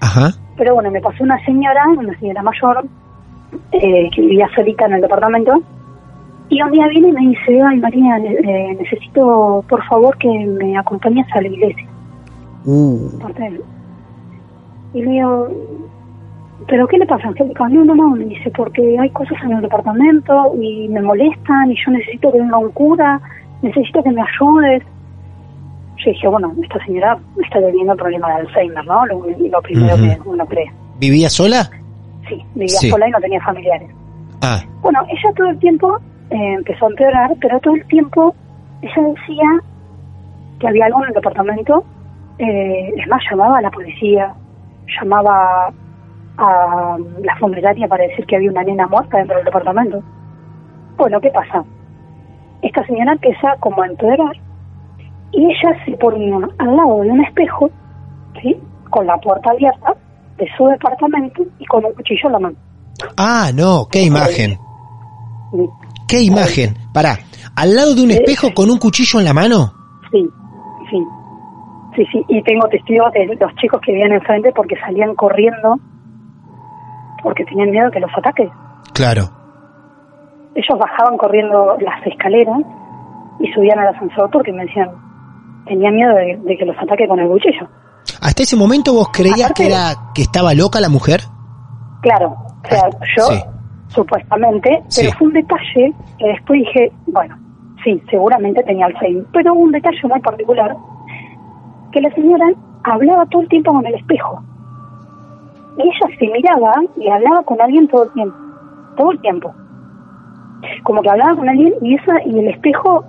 Ajá. 0.00 0.30
Pero 0.56 0.74
bueno, 0.74 0.90
me 0.90 1.00
pasó 1.00 1.22
una 1.22 1.42
señora, 1.44 1.84
una 1.88 2.18
señora 2.18 2.42
mayor, 2.42 2.86
eh, 3.72 4.10
que 4.14 4.20
vivía 4.22 4.48
solita 4.54 4.86
en 4.86 4.94
el 4.94 5.02
departamento, 5.02 5.52
y 6.48 6.62
un 6.62 6.70
día 6.70 6.86
viene 6.88 7.08
y 7.08 7.12
me 7.12 7.20
dice, 7.28 7.60
ay 7.60 7.78
María, 7.78 8.18
eh, 8.18 8.76
necesito 8.78 9.64
por 9.68 9.84
favor 9.86 10.16
que 10.18 10.28
me 10.28 10.78
acompañes 10.78 11.26
a 11.34 11.40
la 11.42 11.48
iglesia. 11.48 11.86
De 13.36 13.46
él. 13.46 13.60
Y 14.94 15.02
le 15.02 15.10
digo, 15.10 15.48
¿pero 16.68 16.86
qué 16.86 16.98
le 16.98 17.06
pasa, 17.06 17.28
Angélica? 17.28 17.68
No, 17.68 17.84
no, 17.84 17.94
no, 17.94 18.10
me 18.10 18.24
dice, 18.24 18.50
porque 18.50 18.98
hay 18.98 19.10
cosas 19.10 19.38
en 19.44 19.52
el 19.52 19.62
departamento 19.62 20.54
y 20.60 20.88
me 20.88 21.02
molestan 21.02 21.70
y 21.70 21.76
yo 21.84 21.92
necesito 21.92 22.32
que 22.32 22.38
venga 22.38 22.58
un 22.58 22.70
cura, 22.72 23.20
necesito 23.62 24.02
que 24.02 24.10
me 24.10 24.22
ayudes. 24.22 24.82
Yo 25.98 26.10
dije, 26.10 26.28
bueno, 26.28 26.52
esta 26.62 26.84
señora 26.84 27.18
está 27.42 27.60
teniendo 27.60 27.96
problema 27.96 28.28
de 28.28 28.34
Alzheimer, 28.34 28.84
¿no? 28.84 29.06
Lo, 29.06 29.26
lo 29.26 29.62
primero 29.62 29.96
que 29.96 30.18
uno 30.24 30.46
cree. 30.46 30.70
¿Vivía 30.98 31.28
sola? 31.28 31.70
Sí, 32.28 32.42
vivía 32.54 32.68
Sí. 32.68 32.90
sola 32.90 33.08
y 33.08 33.10
no 33.10 33.20
tenía 33.20 33.40
familiares. 33.40 33.90
Ah, 34.42 34.60
Bueno, 34.82 35.00
ella 35.08 35.32
todo 35.36 35.48
el 35.48 35.58
tiempo 35.58 35.96
eh, 36.30 36.54
empezó 36.54 36.86
a 36.86 36.90
empeorar, 36.90 37.30
pero 37.40 37.58
todo 37.60 37.74
el 37.74 37.84
tiempo 37.86 38.34
ella 38.82 39.08
decía 39.08 39.60
que 40.60 40.68
había 40.68 40.86
algo 40.86 41.02
en 41.02 41.08
el 41.08 41.14
departamento. 41.14 41.84
Eh, 42.38 42.92
es 42.96 43.08
más, 43.08 43.22
llamaba 43.30 43.58
a 43.58 43.62
la 43.62 43.70
policía, 43.70 44.34
llamaba 45.00 45.72
a 46.38 46.96
la 47.22 47.36
funeraria 47.36 47.88
para 47.88 48.04
decir 48.04 48.26
que 48.26 48.36
había 48.36 48.50
una 48.50 48.62
nena 48.62 48.86
muerta 48.86 49.18
dentro 49.18 49.36
del 49.36 49.44
departamento. 49.44 50.02
Bueno, 50.96 51.20
¿qué 51.20 51.30
pasa? 51.30 51.64
Esta 52.62 52.84
señora 52.86 53.12
empieza 53.12 53.54
como 53.60 53.82
a 53.82 53.86
empeorar 53.86 54.36
y 55.32 55.44
ella 55.44 55.84
se 55.84 55.92
ponía 55.96 56.36
al 56.58 56.76
lado 56.76 57.02
de 57.02 57.10
un 57.10 57.24
espejo, 57.24 57.70
¿sí? 58.42 58.56
Con 58.90 59.06
la 59.06 59.16
puerta 59.18 59.50
abierta 59.50 59.94
de 60.38 60.46
su 60.56 60.66
departamento 60.66 61.42
y 61.58 61.66
con 61.66 61.84
un 61.84 61.92
cuchillo 61.92 62.26
en 62.26 62.32
la 62.32 62.38
mano. 62.38 62.56
ah, 63.16 63.50
no, 63.54 63.86
qué 63.90 64.02
imagen. 64.02 64.58
Sí. 65.52 65.68
Qué 66.08 66.22
imagen. 66.22 66.74
Pará, 66.92 67.18
al 67.56 67.74
lado 67.74 67.94
de 67.94 68.02
un 68.02 68.10
espejo 68.10 68.48
con 68.54 68.70
un 68.70 68.78
cuchillo 68.78 69.18
en 69.18 69.24
la 69.24 69.34
mano. 69.34 69.72
Sí, 70.10 70.26
sí. 70.90 70.98
Sí, 71.96 72.04
sí. 72.12 72.24
Y 72.28 72.42
tengo 72.42 72.68
testigos 72.68 73.10
de 73.12 73.26
los 73.40 73.54
chicos 73.56 73.80
que 73.80 73.92
vivían 73.92 74.12
enfrente 74.12 74.52
porque 74.54 74.76
salían 74.76 75.14
corriendo 75.14 75.78
porque 77.26 77.44
tenían 77.44 77.70
miedo 77.72 77.90
que 77.90 77.98
los 77.98 78.10
ataque. 78.16 78.48
Claro. 78.94 79.22
Ellos 80.54 80.78
bajaban 80.78 81.16
corriendo 81.18 81.76
las 81.80 82.06
escaleras 82.06 82.60
y 83.40 83.52
subían 83.52 83.80
al 83.80 83.88
ascensor 83.88 84.30
porque 84.30 84.52
me 84.52 84.64
decían, 84.64 84.90
tenían 85.66 85.96
miedo 85.96 86.14
de, 86.14 86.38
de 86.44 86.56
que 86.56 86.64
los 86.64 86.76
ataque 86.78 87.08
con 87.08 87.18
el 87.18 87.26
cuchillo. 87.28 87.66
¿Hasta 88.22 88.42
ese 88.44 88.56
momento 88.56 88.94
vos 88.94 89.08
creías 89.12 89.50
Aparte- 89.50 89.62
que 89.64 89.66
era 89.66 89.94
que 90.14 90.22
estaba 90.22 90.54
loca 90.54 90.80
la 90.80 90.88
mujer? 90.88 91.20
Claro, 92.00 92.36
o 92.64 92.68
sea, 92.68 92.88
yo 93.16 93.22
Sí. 93.24 93.42
supuestamente, 93.88 94.84
Sí. 94.86 95.02
pero 95.02 95.18
fue 95.18 95.26
un 95.26 95.34
detalle 95.34 95.92
que 96.18 96.28
después 96.28 96.60
dije, 96.60 96.92
bueno, 97.08 97.36
sí, 97.82 98.00
seguramente 98.08 98.62
tenía 98.62 98.86
Alzheimer, 98.86 99.24
pero 99.32 99.52
hubo 99.52 99.62
un 99.62 99.72
detalle 99.72 99.98
muy 100.08 100.20
particular, 100.20 100.76
que 101.90 102.00
la 102.00 102.10
señora 102.14 102.46
hablaba 102.84 103.26
todo 103.26 103.42
el 103.42 103.48
tiempo 103.48 103.72
con 103.72 103.84
el 103.84 103.94
espejo. 103.96 104.40
Y 105.78 105.82
ella 105.82 106.16
se 106.18 106.26
miraba 106.28 106.72
y 106.96 107.08
hablaba 107.08 107.42
con 107.42 107.60
alguien 107.60 107.88
todo 107.88 108.04
el 108.04 108.12
tiempo, 108.12 108.36
todo 108.96 109.12
el 109.12 109.20
tiempo. 109.20 109.54
Como 110.84 111.02
que 111.02 111.10
hablaba 111.10 111.36
con 111.36 111.48
alguien 111.48 111.74
y 111.82 111.94
esa 111.94 112.14
y 112.24 112.38
el 112.38 112.48
espejo 112.48 113.04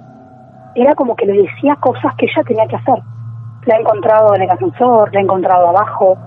era 0.75 0.93
como 0.95 1.15
que 1.15 1.25
le 1.25 1.41
decía 1.41 1.75
cosas 1.77 2.13
que 2.17 2.25
ella 2.25 2.43
tenía 2.45 2.67
que 2.67 2.75
hacer. 2.75 3.01
La 3.65 3.75
he 3.75 3.82
encontrado 3.82 4.36
en 4.36 4.43
el 4.43 4.49
ascensor, 4.49 5.13
la 5.13 5.19
he 5.19 5.23
encontrado 5.23 5.69
abajo, 5.69 6.17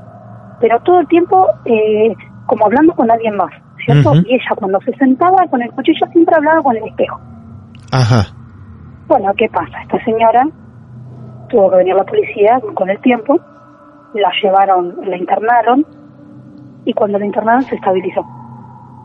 pero 0.61 0.81
todo 0.81 1.01
el 1.01 1.09
tiempo 1.09 1.47
eh, 1.65 2.15
como 2.47 2.67
hablando 2.67 2.95
con 2.95 3.11
alguien 3.11 3.37
más, 3.37 3.53
¿cierto? 3.85 4.15
Y 4.27 4.35
ella 4.35 4.57
cuando 4.57 4.81
se 4.81 4.93
sentaba 4.97 5.47
con 5.49 5.63
el 5.63 5.71
cuchillo 5.73 6.07
siempre 6.13 6.35
hablaba 6.37 6.63
con 6.63 6.77
el 6.77 6.85
espejo. 6.85 7.21
Ajá. 7.93 8.27
Bueno, 9.07 9.33
¿qué 9.37 9.49
pasa? 9.49 9.83
Esta 9.83 10.03
señora 10.05 10.47
tuvo 11.49 11.71
que 11.71 11.77
venir 11.77 11.95
la 11.95 12.05
policía 12.05 12.61
con 12.75 12.89
el 12.89 12.99
tiempo, 13.01 13.39
la 14.15 14.31
llevaron, 14.43 14.97
la 15.05 15.17
internaron 15.17 15.85
y 16.91 16.93
cuando 16.93 17.19
la 17.19 17.27
internaron 17.27 17.63
se 17.63 17.77
estabilizó. 17.77 18.21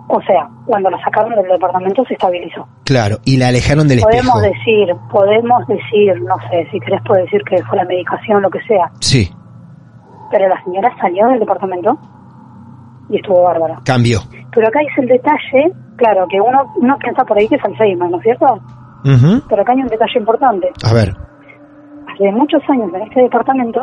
O 0.08 0.22
sea, 0.22 0.48
cuando 0.66 0.90
la 0.90 1.00
sacaron 1.04 1.34
del 1.36 1.48
departamento 1.48 2.04
se 2.06 2.14
estabilizó. 2.14 2.68
Claro, 2.84 3.18
y 3.26 3.38
la 3.38 3.48
alejaron 3.48 3.88
del 3.88 4.02
podemos 4.02 4.36
espejo. 4.36 4.42
decir, 4.42 4.96
podemos 5.12 5.68
decir, 5.68 6.22
no 6.22 6.36
sé, 6.50 6.68
si 6.72 6.80
querés 6.80 7.02
puedo 7.06 7.24
decir 7.24 7.42
que 7.44 7.64
fue 7.64 7.78
la 7.78 7.86
medicación, 7.86 8.42
lo 8.42 8.50
que 8.50 8.62
sea, 8.68 8.92
Sí, 9.00 9.30
pero 10.32 10.48
la 10.48 10.62
señora 10.64 10.92
salió 11.00 11.28
del 11.28 11.40
departamento 11.40 11.98
y 13.10 13.18
estuvo 13.18 13.44
bárbara. 13.44 13.80
cambió. 13.86 14.20
Pero 14.54 14.68
acá 14.68 14.80
dice 14.80 15.02
el 15.02 15.08
detalle, 15.08 15.72
claro, 15.98 16.28
que 16.28 16.40
uno, 16.40 16.74
uno 16.78 16.98
piensa 17.00 17.24
por 17.26 17.38
ahí 17.38 17.48
que 17.48 17.56
es 17.56 17.66
Alzheimer, 17.66 18.10
¿no 18.10 18.18
es 18.18 18.24
cierto? 18.24 18.46
Ujú. 19.06 19.42
Pero 19.50 19.62
acá 19.62 19.74
hay 19.74 19.82
un 19.82 19.88
detalle 19.88 20.20
importante. 20.20 20.70
A 20.84 20.94
ver. 20.94 21.14
Hace 22.14 22.32
muchos 22.32 22.62
años 22.70 22.92
en 22.94 23.02
este 23.02 23.22
departamento 23.22 23.82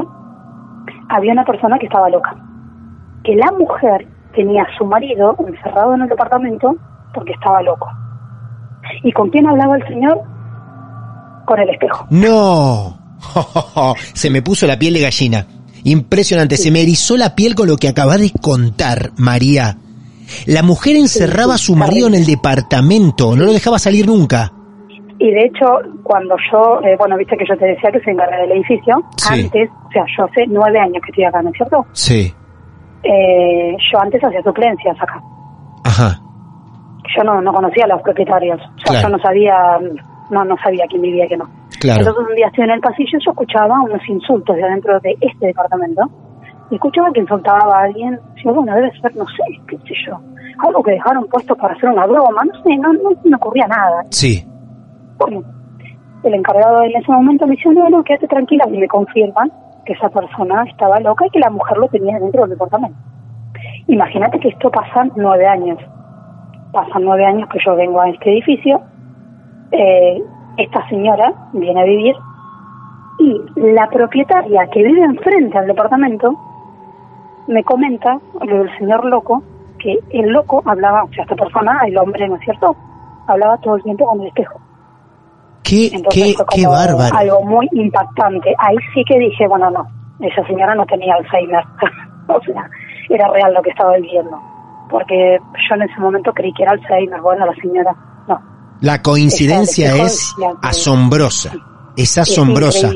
había 1.08 1.32
una 1.32 1.44
persona 1.44 1.78
que 1.78 1.86
estaba 1.86 2.08
loca. 2.08 2.34
Que 3.24 3.34
la 3.36 3.52
mujer 3.58 4.06
tenía 4.34 4.62
a 4.62 4.78
su 4.78 4.84
marido 4.84 5.36
encerrado 5.46 5.94
en 5.94 6.02
el 6.02 6.08
departamento 6.08 6.74
porque 7.14 7.32
estaba 7.32 7.62
loco. 7.62 7.86
¿Y 9.04 9.12
con 9.12 9.30
quién 9.30 9.46
hablaba 9.46 9.76
el 9.76 9.86
señor? 9.86 10.20
Con 11.46 11.60
el 11.60 11.68
espejo. 11.70 12.06
No. 12.10 12.98
Se 14.14 14.30
me 14.30 14.42
puso 14.42 14.66
la 14.66 14.78
piel 14.78 14.94
de 14.94 15.00
gallina. 15.00 15.46
Impresionante, 15.84 16.56
se 16.56 16.70
me 16.70 16.80
erizó 16.82 17.16
la 17.16 17.34
piel 17.34 17.56
con 17.56 17.66
lo 17.66 17.76
que 17.76 17.88
acaba 17.88 18.16
de 18.16 18.30
contar, 18.40 19.10
María. 19.16 19.76
La 20.46 20.62
mujer 20.62 20.94
encerraba 20.94 21.54
a 21.54 21.58
su 21.58 21.74
marido 21.74 22.06
en 22.06 22.14
el 22.14 22.24
departamento, 22.24 23.34
no 23.34 23.44
lo 23.44 23.52
dejaba 23.52 23.80
salir 23.80 24.06
nunca. 24.06 24.52
Y 25.18 25.30
de 25.32 25.44
hecho, 25.46 25.66
cuando 26.04 26.36
yo, 26.52 26.80
eh, 26.84 26.96
bueno, 26.98 27.16
viste 27.16 27.36
que 27.36 27.44
yo 27.48 27.56
te 27.56 27.66
decía 27.66 27.90
que 27.90 28.00
se 28.00 28.12
encarga 28.12 28.36
del 28.38 28.52
edificio, 28.52 29.02
Sí. 29.16 29.42
antes, 29.44 29.70
o 29.70 29.90
sea, 29.92 30.04
yo 30.16 30.24
hace 30.24 30.46
nueve 30.48 30.78
años 30.78 31.02
que 31.04 31.10
estoy 31.10 31.24
acá, 31.24 31.42
¿no 31.42 31.50
es 31.50 31.56
cierto? 31.56 31.86
Sí. 31.92 32.32
Eh, 33.04 33.76
yo 33.92 34.00
antes 34.00 34.22
hacía 34.22 34.42
suplencias 34.42 34.96
acá. 35.00 35.20
Ajá. 35.84 36.18
Yo 37.16 37.24
no, 37.24 37.40
no 37.42 37.52
conocía 37.52 37.84
a 37.84 37.88
los 37.88 38.02
propietarios, 38.02 38.60
o 38.60 38.78
sea, 38.78 39.00
Claro. 39.00 39.08
yo 39.08 39.16
no 39.16 39.22
sabía, 39.22 39.54
no, 40.30 40.44
no 40.44 40.56
sabía 40.62 40.86
quién 40.88 41.02
vivía 41.02 41.24
y 41.24 41.28
quién 41.28 41.40
no. 41.40 41.48
Claro. 41.80 42.00
Entonces 42.00 42.24
un 42.30 42.36
día 42.36 42.46
estoy 42.46 42.64
en 42.64 42.70
el 42.70 42.80
pasillo 42.80 43.18
y 43.18 43.24
yo 43.24 43.30
escuchaba 43.32 43.80
unos 43.82 44.08
insultos 44.08 44.54
de 44.56 44.62
adentro 44.62 44.98
de 45.00 45.16
este 45.20 45.46
departamento. 45.46 46.02
Y 46.70 46.76
escuchaba 46.76 47.10
que 47.12 47.20
insultaba 47.20 47.58
a 47.80 47.82
alguien. 47.84 48.18
Yo, 48.42 48.54
bueno, 48.54 48.74
debe 48.74 48.90
ser, 49.00 49.14
no 49.16 49.26
sé, 49.26 49.42
qué 49.68 49.76
sé 49.78 49.94
yo. 50.06 50.16
Algo 50.66 50.82
que 50.82 50.92
dejaron 50.92 51.26
puesto 51.26 51.54
para 51.56 51.74
hacer 51.74 51.90
una 51.90 52.06
broma. 52.06 52.42
No 52.46 52.62
sé, 52.62 52.76
no, 52.76 52.92
no 52.94 53.10
me 53.24 53.36
ocurría 53.36 53.66
nada. 53.66 54.04
Sí. 54.10 54.42
Bueno, 55.18 55.42
el 56.22 56.34
encargado 56.34 56.82
en 56.82 56.96
ese 56.96 57.12
momento 57.12 57.46
me 57.46 57.56
dice, 57.56 57.68
no, 57.70 57.90
no, 57.90 58.02
quédate 58.02 58.26
tranquila. 58.28 58.64
Y 58.72 58.78
me 58.78 58.88
confirman 58.88 59.52
que 59.84 59.94
esa 59.94 60.08
persona 60.08 60.64
estaba 60.64 61.00
loca 61.00 61.26
y 61.26 61.30
que 61.30 61.40
la 61.40 61.50
mujer 61.50 61.78
lo 61.78 61.88
tenía 61.88 62.18
dentro 62.18 62.42
del 62.42 62.50
departamento. 62.50 62.98
Imagínate 63.88 64.38
que 64.38 64.48
esto 64.48 64.70
pasa 64.70 65.06
nueve 65.16 65.46
años. 65.46 65.78
Pasan 66.72 67.04
nueve 67.04 67.24
años 67.26 67.48
que 67.48 67.58
yo 67.64 67.76
vengo 67.76 68.00
a 68.00 68.08
este 68.08 68.30
edificio. 68.32 68.80
Eh, 69.72 70.22
esta 70.56 70.86
señora 70.88 71.32
viene 71.52 71.80
a 71.80 71.84
vivir 71.84 72.14
y 73.18 73.40
la 73.56 73.88
propietaria 73.88 74.66
que 74.68 74.82
vive 74.82 75.02
enfrente 75.02 75.58
al 75.58 75.66
departamento 75.66 76.36
me 77.46 77.64
comenta 77.64 78.18
lo 78.40 78.58
del 78.58 78.78
señor 78.78 79.04
loco, 79.04 79.42
que 79.78 79.98
el 80.10 80.30
loco 80.30 80.62
hablaba, 80.64 81.04
o 81.04 81.08
sea, 81.12 81.24
esta 81.24 81.36
persona, 81.36 81.80
el 81.86 81.98
hombre, 81.98 82.28
¿no 82.28 82.36
es 82.36 82.42
cierto? 82.42 82.76
Hablaba 83.26 83.58
todo 83.58 83.76
el 83.76 83.82
tiempo 83.82 84.06
con 84.06 84.20
el 84.20 84.28
espejo. 84.28 84.60
Qué, 85.62 85.90
Entonces 85.92 86.24
qué, 86.24 86.34
fue 86.34 86.46
qué 86.54 86.66
bárbaro. 86.66 87.16
algo 87.16 87.42
muy 87.44 87.68
impactante. 87.72 88.54
Ahí 88.58 88.76
sí 88.94 89.02
que 89.06 89.18
dije, 89.18 89.46
bueno, 89.46 89.70
no, 89.70 89.86
esa 90.20 90.46
señora 90.46 90.74
no 90.74 90.84
tenía 90.86 91.14
Alzheimer. 91.14 91.64
o 92.28 92.40
sea, 92.42 92.68
era 93.08 93.28
real 93.28 93.54
lo 93.54 93.62
que 93.62 93.70
estaba 93.70 93.96
viviendo. 93.96 94.38
Porque 94.90 95.38
yo 95.68 95.74
en 95.74 95.82
ese 95.82 96.00
momento 96.00 96.32
creí 96.32 96.52
que 96.52 96.62
era 96.62 96.72
Alzheimer. 96.72 97.20
Bueno, 97.20 97.46
la 97.46 97.54
señora, 97.54 97.94
no. 98.28 98.40
La 98.80 99.00
coincidencia 99.00 99.94
es 99.96 100.34
asombrosa. 100.62 101.52
Es 101.96 102.16
asombrosa. 102.18 102.90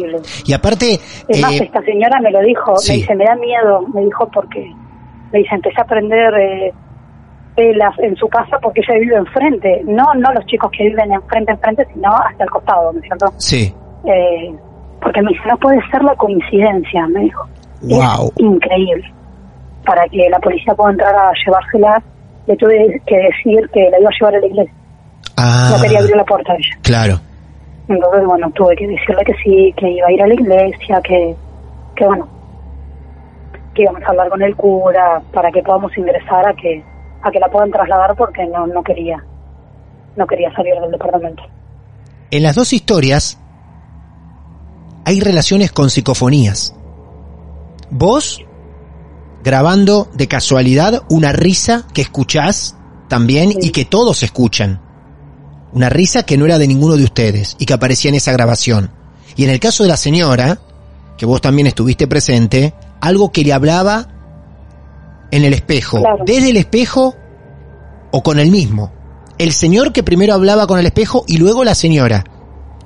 Y 0.44 0.52
aparte, 0.52 1.00
Es 1.28 1.40
más, 1.40 1.52
eh, 1.52 1.64
esta 1.64 1.82
señora 1.82 2.18
me 2.20 2.30
lo 2.30 2.40
dijo, 2.40 2.76
sí. 2.78 2.92
me 2.92 2.96
dice, 2.98 3.14
me 3.14 3.24
da 3.24 3.36
miedo, 3.36 3.82
me 3.94 4.00
dijo 4.02 4.28
porque, 4.32 4.74
me 5.32 5.38
dice, 5.40 5.54
empecé 5.54 5.80
a 5.80 5.84
prender 5.84 6.34
eh, 6.34 6.74
velas 7.56 7.94
en 7.98 8.14
su 8.16 8.28
casa 8.28 8.58
porque 8.60 8.80
ella 8.86 8.98
vive 9.00 9.16
enfrente, 9.16 9.82
no 9.84 10.04
no 10.14 10.32
los 10.32 10.44
chicos 10.46 10.70
que 10.76 10.84
viven 10.84 11.12
enfrente, 11.12 11.52
enfrente, 11.52 11.86
sino 11.92 12.10
hasta 12.14 12.44
el 12.44 12.50
costado, 12.50 12.92
¿no 12.92 12.98
es 12.98 13.04
cierto? 13.04 13.26
sí. 13.38 13.74
Eh, 14.04 14.54
porque 15.02 15.20
me 15.22 15.30
dice, 15.30 15.42
no 15.48 15.56
puede 15.58 15.78
ser 15.90 16.02
la 16.02 16.14
coincidencia, 16.16 17.06
me 17.08 17.20
dijo. 17.20 17.44
Wow. 17.82 18.32
Es 18.36 18.40
increíble. 18.42 19.12
Para 19.84 20.06
que 20.08 20.28
la 20.30 20.38
policía 20.38 20.74
pueda 20.74 20.92
entrar 20.92 21.14
a 21.14 21.32
llevársela, 21.44 22.02
le 22.46 22.56
tuve 22.56 23.00
que 23.06 23.16
decir 23.16 23.68
que 23.72 23.90
la 23.90 24.00
iba 24.00 24.08
a 24.08 24.12
llevar 24.18 24.34
a 24.36 24.40
la 24.40 24.46
iglesia. 24.46 24.74
Ah, 25.36 25.70
No 25.76 25.82
quería 25.82 25.98
abrir 25.98 26.16
la 26.16 26.24
puerta 26.24 26.52
a 26.52 26.56
ella. 26.56 26.78
claro. 26.82 27.14
Entonces, 27.88 28.24
bueno, 28.24 28.50
tuve 28.52 28.74
que 28.74 28.86
decirle 28.88 29.24
que 29.24 29.34
sí, 29.44 29.74
que 29.76 29.88
iba 29.90 30.08
a 30.08 30.12
ir 30.12 30.22
a 30.22 30.26
la 30.26 30.34
iglesia, 30.34 31.00
que, 31.02 31.36
que 31.94 32.04
bueno, 32.04 32.26
que 33.74 33.82
íbamos 33.82 34.02
a 34.02 34.08
hablar 34.08 34.28
con 34.28 34.42
el 34.42 34.56
cura 34.56 35.20
para 35.32 35.52
que 35.52 35.62
podamos 35.62 35.96
ingresar 35.96 36.48
a 36.48 36.54
que 36.54 36.82
a 37.22 37.30
que 37.30 37.38
la 37.38 37.48
puedan 37.48 37.70
trasladar 37.70 38.14
porque 38.16 38.46
no 38.46 38.66
no 38.66 38.82
quería 38.82 39.24
no 40.16 40.26
quería 40.26 40.52
salir 40.54 40.74
del 40.80 40.90
departamento. 40.90 41.42
En 42.30 42.42
las 42.42 42.54
dos 42.54 42.72
historias 42.72 43.38
hay 45.04 45.20
relaciones 45.20 45.70
con 45.70 45.90
psicofonías. 45.90 46.74
Vos 47.90 48.44
grabando 49.44 50.08
de 50.14 50.26
casualidad 50.26 51.04
una 51.08 51.32
risa 51.32 51.86
que 51.94 52.02
escuchás 52.02 52.76
también 53.08 53.52
y 53.60 53.70
que 53.70 53.84
todos 53.84 54.24
escuchan. 54.24 54.80
Una 55.72 55.88
risa 55.88 56.24
que 56.24 56.36
no 56.36 56.46
era 56.46 56.58
de 56.58 56.66
ninguno 56.66 56.96
de 56.96 57.04
ustedes 57.04 57.54
y 57.58 57.66
que 57.66 57.74
aparecía 57.74 58.08
en 58.08 58.16
esa 58.16 58.32
grabación. 58.32 58.90
Y 59.36 59.44
en 59.44 59.50
el 59.50 59.60
caso 59.60 59.84
de 59.84 59.90
la 59.90 59.96
señora, 59.96 60.58
que 61.16 61.26
vos 61.26 61.40
también 61.40 61.68
estuviste 61.68 62.08
presente, 62.08 62.74
algo 63.00 63.30
que 63.30 63.44
le 63.44 63.52
hablaba 63.52 64.08
en 65.30 65.44
el 65.44 65.52
espejo, 65.54 65.98
Claro. 66.00 66.24
desde 66.26 66.50
el 66.50 66.56
espejo 66.56 67.14
o 68.12 68.22
con 68.22 68.38
el 68.38 68.50
mismo. 68.50 68.92
El 69.38 69.52
señor 69.52 69.92
que 69.92 70.02
primero 70.02 70.34
hablaba 70.34 70.66
con 70.66 70.78
el 70.78 70.86
espejo 70.86 71.24
y 71.26 71.36
luego 71.38 71.64
la 71.64 71.74
señora. 71.74 72.24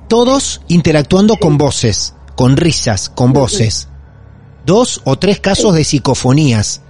Todos 0.07 0.61
interactuando 0.67 1.37
con 1.37 1.57
voces, 1.57 2.15
con 2.35 2.57
risas, 2.57 3.09
con 3.09 3.31
voces. 3.31 3.87
Dos 4.65 5.01
o 5.05 5.17
tres 5.17 5.39
casos 5.39 5.73
de 5.73 5.83
psicofonías. 5.83 6.81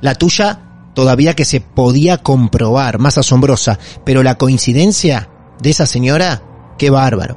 La 0.00 0.14
tuya 0.14 0.60
todavía 0.94 1.34
que 1.34 1.44
se 1.44 1.60
podía 1.60 2.18
comprobar, 2.18 2.98
más 3.00 3.18
asombrosa, 3.18 3.78
pero 4.04 4.22
la 4.22 4.36
coincidencia 4.38 5.28
de 5.60 5.70
esa 5.70 5.86
señora, 5.86 6.42
qué 6.78 6.90
bárbaro. 6.90 7.36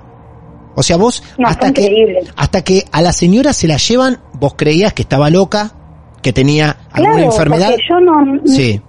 O 0.76 0.84
sea, 0.84 0.98
vos 0.98 1.24
No, 1.40 1.48
hasta 1.48 1.74
que 1.74 1.82
increíble. 1.82 2.20
hasta 2.36 2.62
que 2.62 2.86
a 2.92 3.02
la 3.02 3.12
señora 3.14 3.54
se 3.54 3.68
la 3.68 3.78
llevan, 3.78 4.20
vos 4.34 4.54
creías 4.56 4.94
que 4.94 5.02
estaba 5.02 5.32
loca, 5.32 5.74
que 6.22 6.34
tenía 6.34 6.76
alguna 6.94 7.14
Claro, 7.16 7.32
enfermedad. 7.32 7.70
porque 7.70 7.84
yo 7.90 8.00
no 8.00 8.40
Sí. 8.46 8.82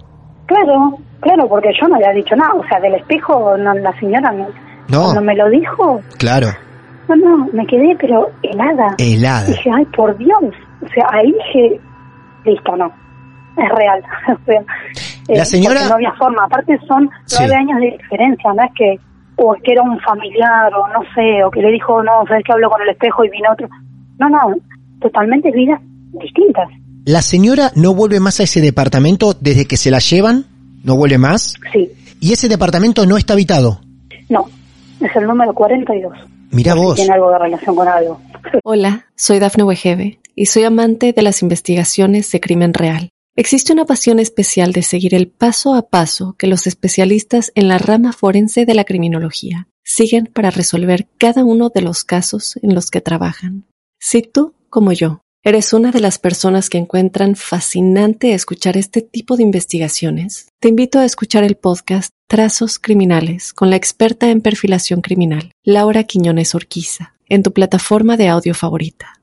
Claro, 0.46 0.98
claro, 1.20 1.48
porque 1.48 1.70
yo 1.80 1.88
no 1.88 1.98
le 1.98 2.06
había 2.06 2.22
dicho 2.22 2.34
nada, 2.36 2.54
o 2.54 2.64
sea, 2.68 2.80
del 2.80 2.94
espejo 2.94 3.56
no, 3.58 3.74
la 3.74 3.92
señora 4.00 4.32
no, 4.32 4.46
No. 4.88 5.02
cuando 5.04 5.22
me 5.22 5.34
lo 5.36 5.48
dijo, 5.50 6.00
Claro, 6.18 6.48
no, 7.08 7.16
no, 7.16 7.48
me 7.52 7.66
quedé 7.66 7.96
pero 8.00 8.30
helada. 8.42 8.94
helada. 8.98 9.46
Dije, 9.46 9.70
ay, 9.74 9.84
por 9.96 10.16
Dios. 10.16 10.40
O 10.82 10.88
sea, 10.88 11.06
ahí 11.12 11.32
dije, 11.32 11.80
listo, 12.44 12.76
no. 12.76 12.86
Es 13.56 13.68
real. 13.76 14.02
La 15.28 15.44
señora- 15.44 15.74
porque 15.80 15.88
No 15.90 15.94
había 15.96 16.12
forma. 16.14 16.44
Aparte, 16.44 16.78
son 16.86 17.10
Sí. 17.26 17.36
nueve 17.40 17.54
años 17.56 17.80
de 17.80 17.98
diferencia. 17.98 18.52
No 18.54 18.62
es 18.62 18.70
que, 18.74 18.96
o 19.36 19.54
es 19.54 19.62
que 19.62 19.72
era 19.72 19.82
un 19.82 19.98
familiar, 20.00 20.72
o 20.74 20.86
no 20.88 21.00
sé, 21.14 21.44
o 21.44 21.50
que 21.50 21.60
le 21.60 21.70
dijo, 21.72 22.02
no, 22.02 22.24
sabes 22.26 22.44
que 22.44 22.52
hablo 22.52 22.70
con 22.70 22.80
el 22.82 22.88
espejo 22.90 23.24
y 23.24 23.30
vino 23.30 23.50
otro. 23.52 23.68
No, 24.18 24.28
no. 24.30 24.54
Totalmente 25.00 25.50
vidas 25.50 25.80
distintas. 26.12 26.68
La 27.08 27.22
señora 27.22 27.72
no 27.74 27.94
vuelve 27.94 28.20
más 28.20 28.38
a 28.38 28.42
ese 28.42 28.60
departamento 28.60 29.34
desde 29.40 29.64
que 29.64 29.78
se 29.78 29.90
la 29.90 29.98
llevan, 29.98 30.44
no 30.84 30.94
vuelve 30.94 31.16
más, 31.16 31.54
Sí. 31.72 31.90
y 32.20 32.34
ese 32.34 32.50
departamento 32.50 33.06
no 33.06 33.16
está 33.16 33.32
habitado. 33.32 33.80
No. 34.28 34.44
Es 35.00 35.16
el 35.16 35.26
número 35.26 35.54
42. 35.54 36.12
Mira 36.50 36.74
vos. 36.74 36.96
Tiene 36.96 37.14
algo 37.14 37.30
de 37.30 37.38
relación 37.38 37.74
con 37.74 37.88
algo. 37.88 38.20
Hola, 38.62 39.06
soy 39.16 39.38
Dafne 39.38 39.64
Wegebe 39.64 40.20
y 40.34 40.44
soy 40.44 40.64
amante 40.64 41.14
de 41.14 41.22
las 41.22 41.40
investigaciones 41.40 42.30
de 42.30 42.40
crimen 42.40 42.74
real. 42.74 43.08
Existe 43.36 43.72
una 43.72 43.86
pasión 43.86 44.18
especial 44.18 44.72
de 44.72 44.82
seguir 44.82 45.14
el 45.14 45.28
paso 45.28 45.72
a 45.74 45.88
paso 45.88 46.34
que 46.38 46.46
los 46.46 46.66
especialistas 46.66 47.52
en 47.54 47.68
la 47.68 47.78
rama 47.78 48.12
forense 48.12 48.66
de 48.66 48.74
la 48.74 48.84
criminología 48.84 49.68
siguen 49.82 50.26
para 50.26 50.50
resolver 50.50 51.08
cada 51.16 51.42
uno 51.42 51.70
de 51.70 51.80
los 51.80 52.04
casos 52.04 52.58
en 52.62 52.74
los 52.74 52.90
que 52.90 53.00
trabajan. 53.00 53.64
Si 53.98 54.20
tú, 54.20 54.52
como 54.68 54.92
yo, 54.92 55.22
eres 55.48 55.72
una 55.72 55.90
de 55.90 56.00
las 56.00 56.18
personas 56.18 56.68
que 56.68 56.78
encuentran 56.78 57.34
fascinante 57.36 58.34
escuchar 58.34 58.76
este 58.76 59.02
tipo 59.02 59.36
de 59.36 59.42
investigaciones, 59.42 60.48
te 60.60 60.68
invito 60.68 60.98
a 60.98 61.04
escuchar 61.04 61.44
el 61.44 61.56
podcast 61.56 62.10
Trazos 62.28 62.78
Criminales 62.78 63.52
con 63.52 63.70
la 63.70 63.76
experta 63.76 64.28
en 64.30 64.40
perfilación 64.42 65.00
criminal, 65.00 65.50
Laura 65.64 66.04
Quiñones 66.04 66.54
Orquiza, 66.54 67.14
en 67.28 67.42
tu 67.42 67.52
plataforma 67.52 68.16
de 68.16 68.28
audio 68.28 68.54
favorita. 68.54 69.14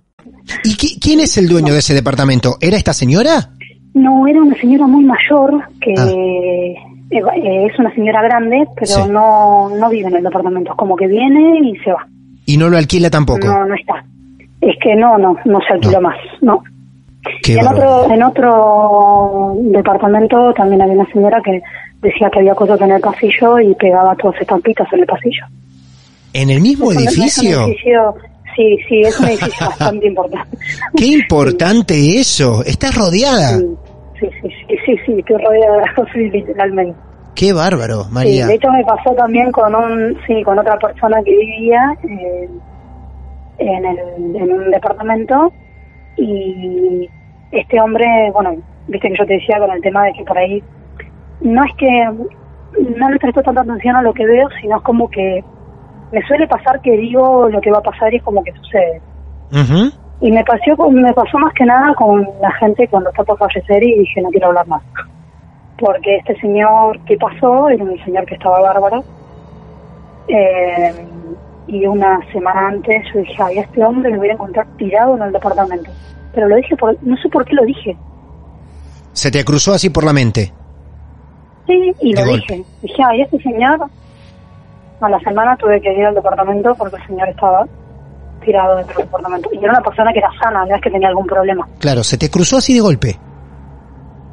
¿Y 0.64 0.76
qui- 0.76 0.98
quién 1.00 1.20
es 1.20 1.38
el 1.38 1.48
dueño 1.48 1.74
de 1.74 1.80
ese 1.80 1.94
departamento? 1.94 2.58
¿Era 2.60 2.78
esta 2.78 2.94
señora? 2.94 3.52
No, 3.94 4.28
era 4.28 4.42
una 4.42 4.56
señora 4.60 4.88
muy 4.88 5.04
mayor 5.04 5.64
que 5.80 5.94
Ah. 5.98 6.08
eh, 6.10 6.76
eh, 7.12 7.68
es 7.72 7.80
una 7.80 7.94
señora 7.94 8.22
grande, 8.24 8.66
pero 8.76 8.88
Sí. 9.06 9.10
no, 9.12 9.70
no 9.70 9.90
vive 9.90 10.08
en 10.10 10.16
el 10.18 10.24
departamento. 10.24 10.72
Es 10.72 10.78
como 10.78 10.96
que 10.96 11.08
viene 11.08 11.60
y 11.70 11.78
se 11.84 11.92
va. 11.92 12.08
Y 12.48 12.58
no 12.58 12.70
lo 12.70 12.78
alquila 12.78 13.10
tampoco. 13.10 13.48
No, 13.48 13.66
no 13.66 13.76
está. 13.76 14.06
Es 14.62 14.76
que 14.82 14.96
no, 14.96 15.18
no, 15.18 15.36
no 15.46 15.60
se 15.68 15.74
alquila 15.74 16.00
No. 16.00 16.10
más. 16.10 16.18
No. 16.41 16.63
Qué 17.44 17.54
Y 17.54 17.58
en 17.58 17.65
barbaridad. 17.65 18.02
otro, 18.02 18.13
en 18.13 18.24
otro 18.24 19.54
departamento 19.72 20.54
también 20.54 20.82
había 20.82 20.94
una 20.96 21.12
señora 21.12 21.41
que 21.44 21.62
decía 22.02 22.30
que 22.32 22.39
había 22.39 22.54
cosas 22.56 22.80
en 22.82 22.91
el 22.91 23.02
pasillo 23.02 23.60
y 23.60 23.74
pegaba 23.76 24.15
todas 24.15 24.39
estampitas 24.41 24.88
en 24.94 25.00
el 25.00 25.06
pasillo. 25.06 25.44
¿En 26.34 26.50
el 26.50 26.62
mismo 26.62 26.91
es 26.91 26.98
edificio? 27.00 27.65
sí, 28.56 28.78
sí, 28.88 29.02
es 29.02 29.20
un 29.20 29.26
edificio 29.28 29.65
bastante 29.68 30.08
importante. 30.08 30.58
Qué 30.96 31.06
importante 31.08 32.20
eso. 32.20 32.63
Estás 32.63 32.96
rodeada. 32.96 33.58
Sí, 33.58 33.65
sí, 34.20 34.28
sí, 34.41 34.50
sí, 34.68 34.76
sí, 34.86 34.96
sí, 35.06 35.13
estoy 35.20 35.38
rodeada 35.44 35.84
literalmente. 36.15 36.96
Qué 37.36 37.52
bárbaro, 37.52 38.04
Sí, 38.06 38.10
María. 38.13 38.48
de 38.48 38.54
hecho 38.54 38.72
me 38.72 38.84
pasó 38.86 39.12
también 39.15 39.52
con 39.52 39.76
un, 39.76 40.15
sí, 40.26 40.41
con 40.44 40.58
otra 40.58 40.78
persona 40.78 41.18
que 41.26 41.32
vivía 41.36 41.80
eh, 42.08 42.50
en, 43.58 43.86
el, 43.86 44.36
en 44.36 44.52
un 44.52 44.72
departamento 44.72 45.52
y 46.18 47.10
este 47.52 47.80
hombre, 47.80 48.06
bueno, 48.34 48.56
viste 48.88 49.10
que 49.10 49.18
yo 49.18 49.26
te 49.26 49.34
decía 49.34 49.60
con 49.60 49.72
el 49.72 49.82
tema 49.82 50.04
de 50.06 50.13
que 50.13 50.24
por 50.24 50.38
ahí 50.38 50.63
no 51.41 51.63
es 51.63 51.74
que 51.78 51.89
no 52.98 53.10
le 53.10 53.20
presto 53.20 53.41
tanta 53.41 53.62
atención 53.62 53.96
a 53.96 54.02
lo 54.02 54.13
que 54.13 54.26
veo, 54.26 54.48
sino 54.62 54.78
es 54.78 54.84
como 54.84 55.10
que 55.10 55.44
me 56.12 56.22
suele 56.28 56.48
pasar 56.48 56.82
que 56.82 56.91
digo 56.98 57.50
lo 57.50 57.62
que 57.62 57.72
va 57.72 57.80
a 57.80 57.84
pasar 57.84 58.13
y 58.13 58.18
es 58.18 58.24
como 58.24 58.44
que 58.44 58.54
sucede. 58.54 59.02
Ujú. 59.52 59.91
Y 60.22 60.32
me 60.32 60.44
pasó, 60.44 60.89
me 60.89 61.13
pasó 61.13 61.38
más 61.38 61.54
que 61.54 61.65
nada 61.65 61.94
con 61.96 62.28
la 62.41 62.52
gente 62.54 62.88
cuando 62.88 63.10
está 63.10 63.24
por 63.24 63.38
fallecer 63.38 63.84
y 63.84 64.00
dije 64.00 64.22
no 64.22 64.30
quiero 64.30 64.48
hablar 64.48 64.68
más. 64.68 64.84
Porque 65.78 66.18
este 66.18 66.39
señor 66.39 67.00
que 67.02 67.18
pasó 67.18 67.70
era 67.70 67.84
un 67.84 67.98
señor 68.06 68.26
que 68.26 68.36
estaba 68.36 68.62
bárbaro. 68.62 69.04
Eh, 70.28 70.94
y 71.67 71.86
una 71.86 72.19
semana 72.32 72.67
antes 72.67 73.04
yo 73.13 73.19
dije, 73.19 73.36
ay, 73.41 73.58
a 73.58 73.62
este 73.62 73.84
hombre 73.84 74.12
lo 74.12 74.17
voy 74.17 74.30
a 74.30 74.34
encontrar 74.34 74.67
tirado 74.78 75.15
en 75.15 75.23
el 75.23 75.32
departamento. 75.32 75.89
Pero 76.34 76.47
lo 76.47 76.56
dije, 76.58 76.75
por, 76.75 76.97
no 77.01 77.17
sé 77.17 77.30
por 77.30 77.45
qué 77.45 77.56
lo 77.56 77.63
dije. 77.63 77.97
Se 79.13 79.32
te 79.32 79.43
cruzó 79.43 79.73
así 79.73 79.89
por 79.89 80.04
la 80.04 80.13
mente. 80.13 80.51
Sí, 81.65 81.93
y 82.01 82.13
lo 82.13 82.25
golpe. 82.25 82.54
dije. 82.54 82.65
Dije, 82.82 83.04
ay, 83.04 83.21
este 83.21 83.41
señor, 83.41 83.88
a 85.01 85.10
la 85.10 85.19
semana 85.19 85.56
tuve 85.58 85.82
que 85.82 85.93
ir 85.93 86.06
al 86.06 86.15
departamento 86.15 86.75
porque 86.75 86.97
el 86.97 87.08
señor 87.08 87.30
estaba 87.30 87.65
tirado 88.43 88.75
dentro 88.78 88.97
del 88.97 89.06
departamento. 89.06 89.49
Y 89.54 89.58
era 89.58 89.71
una 89.71 89.82
persona 89.82 90.13
que 90.13 90.19
era 90.19 90.30
sana, 90.41 90.65
no 90.65 90.75
es 90.75 90.82
que 90.82 90.91
tenía 90.91 91.08
algún 91.08 91.25
problema. 91.25 91.67
Claro, 91.80 92.04
se 92.04 92.17
te 92.17 92.30
cruzó 92.30 92.58
así 92.58 92.73
de 92.73 92.82
golpe. 92.82 93.17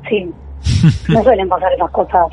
Sí, 0.08 0.30
no 1.08 1.22
suelen 1.22 1.48
pasar 1.48 1.72
esas 1.72 1.90
cosas. 1.90 2.26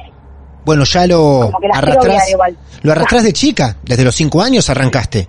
Bueno, 0.69 0.83
ya 0.83 1.07
lo 1.07 1.49
arrastrás. 1.73 2.35
Lo 2.83 2.91
arrastrás 2.91 3.23
de 3.23 3.33
chica. 3.33 3.77
Desde 3.81 4.03
los 4.03 4.13
cinco 4.13 4.39
años 4.39 4.69
arrancaste. 4.69 5.27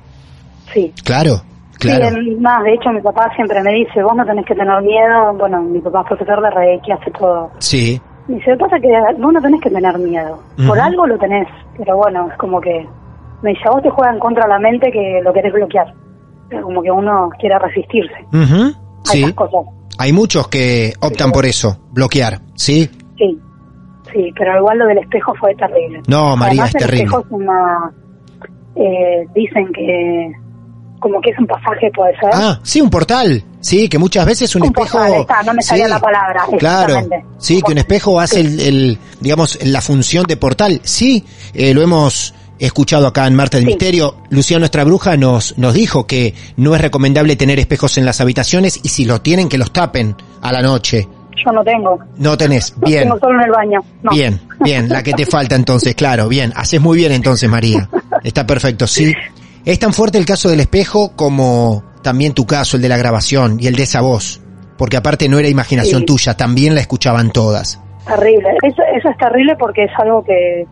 Sí. 0.74 0.92
Claro, 1.02 1.40
claro. 1.78 2.10
Sí, 2.10 2.36
más, 2.38 2.62
de 2.62 2.74
hecho 2.74 2.90
mi 2.90 3.00
papá 3.00 3.32
siempre 3.34 3.62
me 3.62 3.72
dice, 3.72 4.02
vos 4.02 4.14
no 4.14 4.26
tenés 4.26 4.44
que 4.44 4.54
tener 4.54 4.82
miedo. 4.82 5.32
Bueno, 5.38 5.62
mi 5.62 5.80
papá 5.80 6.02
es 6.02 6.08
profesor 6.08 6.42
de 6.42 6.50
Reiki, 6.50 6.92
hace 6.92 7.10
todo. 7.12 7.52
Sí. 7.58 7.98
Me 8.28 8.34
dice, 8.34 8.54
pasa 8.58 8.76
que 8.80 8.88
vos 9.18 9.32
no 9.32 9.40
tenés 9.40 9.62
que 9.62 9.70
tener 9.70 9.98
miedo. 9.98 10.42
Por 10.66 10.78
algo 10.78 11.06
lo 11.06 11.16
tenés, 11.16 11.48
pero 11.78 11.96
bueno, 11.96 12.28
es 12.30 12.36
como 12.36 12.60
que... 12.60 12.86
Me 13.40 13.52
dice, 13.52 13.62
a 13.66 13.70
vos 13.70 13.82
te 13.82 13.88
juegan 13.88 14.18
contra 14.18 14.46
la 14.46 14.58
mente 14.58 14.92
que 14.92 15.22
lo 15.24 15.32
querés 15.32 15.54
bloquear. 15.54 15.94
Pero 16.50 16.64
como 16.64 16.82
que 16.82 16.90
uno 16.90 17.30
quiere 17.38 17.58
resistirse 17.58 18.26
Ujú. 18.30 18.74
a 19.08 19.10
Sí. 19.10 19.34
Hay 19.96 20.12
muchos 20.12 20.48
que 20.48 20.92
optan 21.00 21.32
por 21.32 21.46
eso, 21.46 21.78
bloquear. 21.92 22.42
Sí. 22.56 22.90
Sí, 23.16 23.38
sí, 24.12 24.32
pero 24.36 24.56
igual 24.58 24.78
lo 24.78 24.86
del 24.86 24.98
espejo 24.98 25.34
fue 25.38 25.54
terrible. 25.54 26.02
No, 26.06 26.36
María, 26.36 26.62
Además, 26.64 26.68
es 26.70 26.74
el 26.76 26.80
terrible. 26.80 27.04
espejo 27.04 27.20
es 27.20 27.26
una... 27.30 27.92
eh, 28.76 29.26
dicen 29.34 29.72
que 29.72 30.32
como 31.00 31.18
que 31.22 31.30
es 31.30 31.38
un 31.38 31.46
pasaje, 31.46 31.90
puede 31.94 32.12
ser. 32.20 32.28
Ah, 32.30 32.60
sí, 32.62 32.78
un 32.82 32.90
portal. 32.90 33.42
Sí, 33.60 33.88
que 33.88 33.96
muchas 33.98 34.26
veces 34.26 34.54
un, 34.54 34.62
Un 34.62 34.68
espejo. 34.68 34.98
portal, 34.98 35.14
está, 35.20 35.42
no 35.44 35.54
me 35.54 35.62
salía 35.62 35.84
Sí, 35.86 35.90
la 35.90 35.98
palabra, 35.98 36.42
Claro. 36.58 37.08
Sí, 37.38 37.62
que 37.62 37.72
un 37.72 37.78
espejo 37.78 38.20
hace 38.20 38.40
el, 38.40 38.60
el, 38.60 38.98
digamos, 39.18 39.58
la 39.64 39.80
función 39.80 40.24
de 40.26 40.36
portal. 40.36 40.80
Sí, 40.84 41.24
eh, 41.54 41.72
lo 41.72 41.80
hemos 41.80 42.34
escuchado 42.58 43.06
acá 43.06 43.26
en 43.26 43.34
Marte 43.34 43.56
del 43.56 43.64
Sí. 43.64 43.72
Misterio. 43.72 44.16
Lucía, 44.28 44.58
nuestra 44.58 44.84
bruja, 44.84 45.16
nos, 45.16 45.56
nos 45.56 45.72
dijo 45.72 46.06
que 46.06 46.34
no 46.58 46.74
es 46.74 46.82
recomendable 46.82 47.34
tener 47.34 47.58
espejos 47.58 47.96
en 47.96 48.04
las 48.04 48.20
habitaciones 48.20 48.78
y 48.82 48.88
si 48.90 49.06
los 49.06 49.22
tienen, 49.22 49.48
que 49.48 49.56
los 49.56 49.72
tapen 49.72 50.14
a 50.42 50.52
la 50.52 50.60
noche. 50.60 51.08
Yo 51.44 51.52
no 51.52 51.62
tengo. 51.64 51.98
No 52.18 52.36
tenés. 52.36 52.74
Bien. 52.80 53.04
tengo 53.04 53.18
solo 53.18 53.38
en 53.38 53.44
el 53.46 53.50
baño. 53.50 53.80
No. 54.02 54.10
Bien, 54.12 54.40
bien, 54.60 54.88
la 54.88 55.02
que 55.02 55.12
te 55.12 55.26
falta 55.26 55.54
entonces, 55.56 55.94
claro, 55.94 56.28
bien, 56.28 56.52
haces 56.56 56.80
muy 56.80 56.98
bien 56.98 57.12
entonces, 57.12 57.48
María. 57.48 57.88
Está 58.24 58.46
perfecto, 58.46 58.86
sí. 58.86 59.12
Es 59.64 59.78
tan 59.78 59.92
fuerte 59.92 60.18
el 60.18 60.24
caso 60.26 60.48
del 60.48 60.60
espejo 60.60 61.12
como 61.16 61.82
también 62.02 62.32
tu 62.34 62.46
caso, 62.46 62.76
el 62.76 62.82
de 62.82 62.88
la 62.88 62.96
grabación 62.96 63.58
y 63.60 63.66
el 63.66 63.76
de 63.76 63.82
esa 63.82 64.00
voz, 64.00 64.40
porque 64.78 64.96
aparte 64.96 65.28
no 65.28 65.38
era 65.38 65.48
imaginación 65.48 66.00
Sí. 66.00 66.06
tuya, 66.06 66.34
también 66.34 66.74
la 66.74 66.80
escuchaban 66.80 67.30
todas. 67.30 67.80
Terrible. 68.06 68.48
Eso, 68.62 68.82
eso 68.96 69.08
es 69.10 69.16
terrible 69.18 69.54
porque 69.58 69.84
es 69.84 69.90
algo 69.98 70.24
que, 70.24 70.64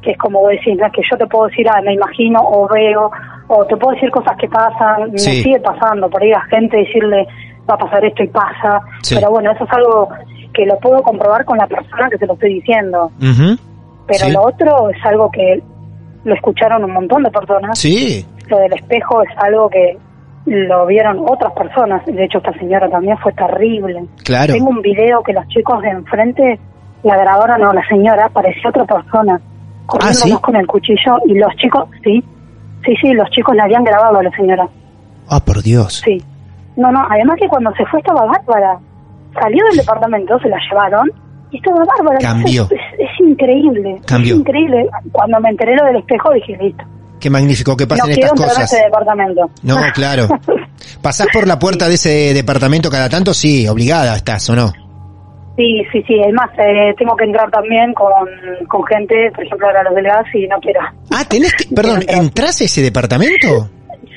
que 0.00 0.12
es 0.12 0.18
como 0.18 0.46
decís, 0.48 0.76
no 0.78 0.86
es 0.86 0.92
que 0.92 1.02
yo 1.10 1.16
te 1.18 1.26
puedo 1.26 1.48
decir, 1.48 1.66
ah, 1.68 1.80
me 1.84 1.94
imagino 1.94 2.40
o 2.40 2.68
veo, 2.72 3.10
o 3.48 3.64
te 3.66 3.76
puedo 3.76 3.94
decir 3.94 4.10
cosas 4.10 4.36
que 4.40 4.48
pasan, 4.48 5.10
Sí. 5.18 5.28
me 5.30 5.34
sigue 5.42 5.60
pasando, 5.60 6.08
por 6.08 6.22
ahí 6.22 6.30
a 6.32 6.40
gente 6.42 6.76
decirle, 6.78 7.26
va 7.68 7.74
a 7.74 7.78
pasar 7.78 8.04
esto 8.04 8.22
y 8.22 8.28
pasa, 8.28 8.80
Sí. 9.02 9.14
pero 9.14 9.30
bueno, 9.30 9.52
eso 9.52 9.64
es 9.64 9.70
algo 9.72 10.08
que 10.52 10.66
lo 10.66 10.76
puedo 10.78 11.02
comprobar 11.02 11.44
con 11.44 11.56
la 11.58 11.66
persona 11.66 12.08
que 12.10 12.18
se 12.18 12.26
lo 12.26 12.34
estoy 12.34 12.54
diciendo, 12.54 13.10
pero 14.06 14.26
Sí. 14.26 14.32
lo 14.32 14.42
otro 14.42 14.90
es 14.90 15.04
algo 15.06 15.30
que 15.30 15.62
lo 16.24 16.34
escucharon 16.34 16.84
un 16.84 16.92
montón 16.92 17.22
de 17.22 17.30
personas, 17.30 17.78
Sí, 17.78 18.26
lo 18.48 18.58
del 18.58 18.72
espejo 18.74 19.22
es 19.22 19.30
algo 19.38 19.68
que 19.70 19.96
lo 20.44 20.86
vieron 20.86 21.20
otras 21.20 21.52
personas, 21.52 22.04
de 22.04 22.24
hecho 22.24 22.38
esta 22.38 22.52
señora 22.58 22.88
también 22.90 23.16
fue 23.18 23.32
terrible. 23.32 24.04
claro. 24.24 24.52
Tengo 24.54 24.70
un 24.70 24.82
video 24.82 25.22
que 25.22 25.32
los 25.32 25.46
chicos 25.48 25.80
de 25.82 25.90
enfrente, 25.90 26.58
la 27.04 27.16
grabadora 27.16 27.58
no, 27.58 27.72
la 27.72 27.86
señora, 27.88 28.28
parecía 28.28 28.68
otra 28.70 28.84
persona, 28.84 29.40
corriendo 29.86 30.18
¿sí? 30.18 30.32
más 30.32 30.40
con 30.40 30.56
el 30.56 30.66
cuchillo 30.66 31.16
y 31.26 31.34
los 31.34 31.54
chicos, 31.56 31.88
sí, 32.04 32.22
sí, 32.84 32.94
sí, 33.00 33.12
los 33.14 33.28
chicos 33.30 33.54
la 33.56 33.64
habían 33.64 33.84
grabado 33.84 34.18
a 34.18 34.22
la 34.22 34.30
señora, 34.32 34.68
Ah, 35.28 35.40
por 35.44 35.62
Dios. 35.62 36.02
sí. 36.04 36.22
No, 36.76 36.90
no, 36.92 37.06
además 37.10 37.36
que 37.40 37.48
cuando 37.48 37.70
se 37.76 37.84
fue 37.86 38.00
estaba 38.00 38.24
bárbara, 38.26 38.78
salió 39.40 39.64
del 39.66 39.76
departamento, 39.78 40.38
se 40.40 40.48
la 40.48 40.56
llevaron 40.70 41.10
y 41.50 41.56
estaba 41.58 41.84
bárbara. 41.84 42.18
Cambió. 42.20 42.64
Es, 42.64 42.72
es- 42.72 43.00
es 43.00 43.20
increíble, 43.28 43.96
Cambió. 44.06 44.34
es 44.34 44.40
increíble. 44.40 44.88
Cuando 45.12 45.40
me 45.40 45.50
enteré 45.50 45.76
lo 45.76 45.84
del 45.86 45.96
espejo 45.96 46.32
dije, 46.32 46.56
listo, 46.58 46.84
Qué 47.20 47.30
magnífico 47.30 47.76
que 47.76 47.84
no 47.84 47.88
pasen 47.88 48.14
quiero 48.14 48.34
estas 48.34 48.46
cosas. 48.48 48.72
ese 48.72 48.82
departamento. 48.84 49.48
No, 49.62 49.76
claro. 49.94 50.26
¿Pasás 51.00 51.28
por 51.32 51.46
la 51.46 51.58
puerta 51.58 51.88
de 51.88 51.94
ese 51.94 52.34
departamento 52.34 52.90
cada 52.90 53.08
tanto? 53.08 53.32
Sí, 53.32 53.68
obligada 53.68 54.16
estás, 54.16 54.48
¿o 54.50 54.56
no? 54.56 54.72
Sí, 55.56 55.82
sí, 55.92 56.02
sí. 56.06 56.14
Es 56.18 56.32
más, 56.32 56.50
eh, 56.58 56.94
tengo 56.98 57.14
que 57.14 57.24
entrar 57.26 57.48
también 57.50 57.92
con, 57.94 58.10
con 58.68 58.82
gente, 58.86 59.30
por 59.34 59.44
ejemplo, 59.44 59.66
ahora 59.68 59.82
los 59.84 59.94
del 59.94 60.04
gas 60.06 60.24
y 60.34 60.48
no 60.48 60.56
quiero. 60.60 60.80
Ah, 61.12 61.24
tenés 61.28 61.52
que, 61.54 61.72
perdón, 61.74 62.00
entrar. 62.00 62.18
¿entrás 62.22 62.60
a 62.60 62.64
ese 62.64 62.80
departamento? 62.82 63.68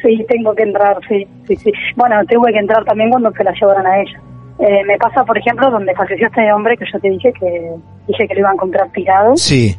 Sí, 0.06 0.24
tengo 0.30 0.54
que 0.54 0.62
entrar, 0.62 1.00
sí, 1.10 1.28
sí, 1.48 1.56
sí. 1.56 1.72
Bueno, 1.96 2.18
tuve 2.30 2.54
que 2.54 2.60
entrar 2.60 2.86
también 2.86 3.10
cuando 3.10 3.32
se 3.32 3.44
la 3.44 3.52
llevaron 3.60 3.88
a 3.88 4.00
ella. 4.00 4.22
Eh, 4.60 4.84
me 4.86 4.98
pasa, 5.00 5.24
por 5.26 5.36
ejemplo, 5.36 5.72
donde 5.72 5.96
falleció 5.96 6.28
este 6.28 6.54
hombre 6.54 6.78
que 6.78 6.86
yo 6.94 7.00
te 7.00 7.10
dije 7.10 7.34
que 7.34 7.72
dije 8.08 8.28
que 8.28 8.34
lo 8.36 8.42
iba 8.42 8.50
a 8.52 8.54
encontrar 8.54 8.92
tirado. 8.92 9.36
Sí. 9.36 9.76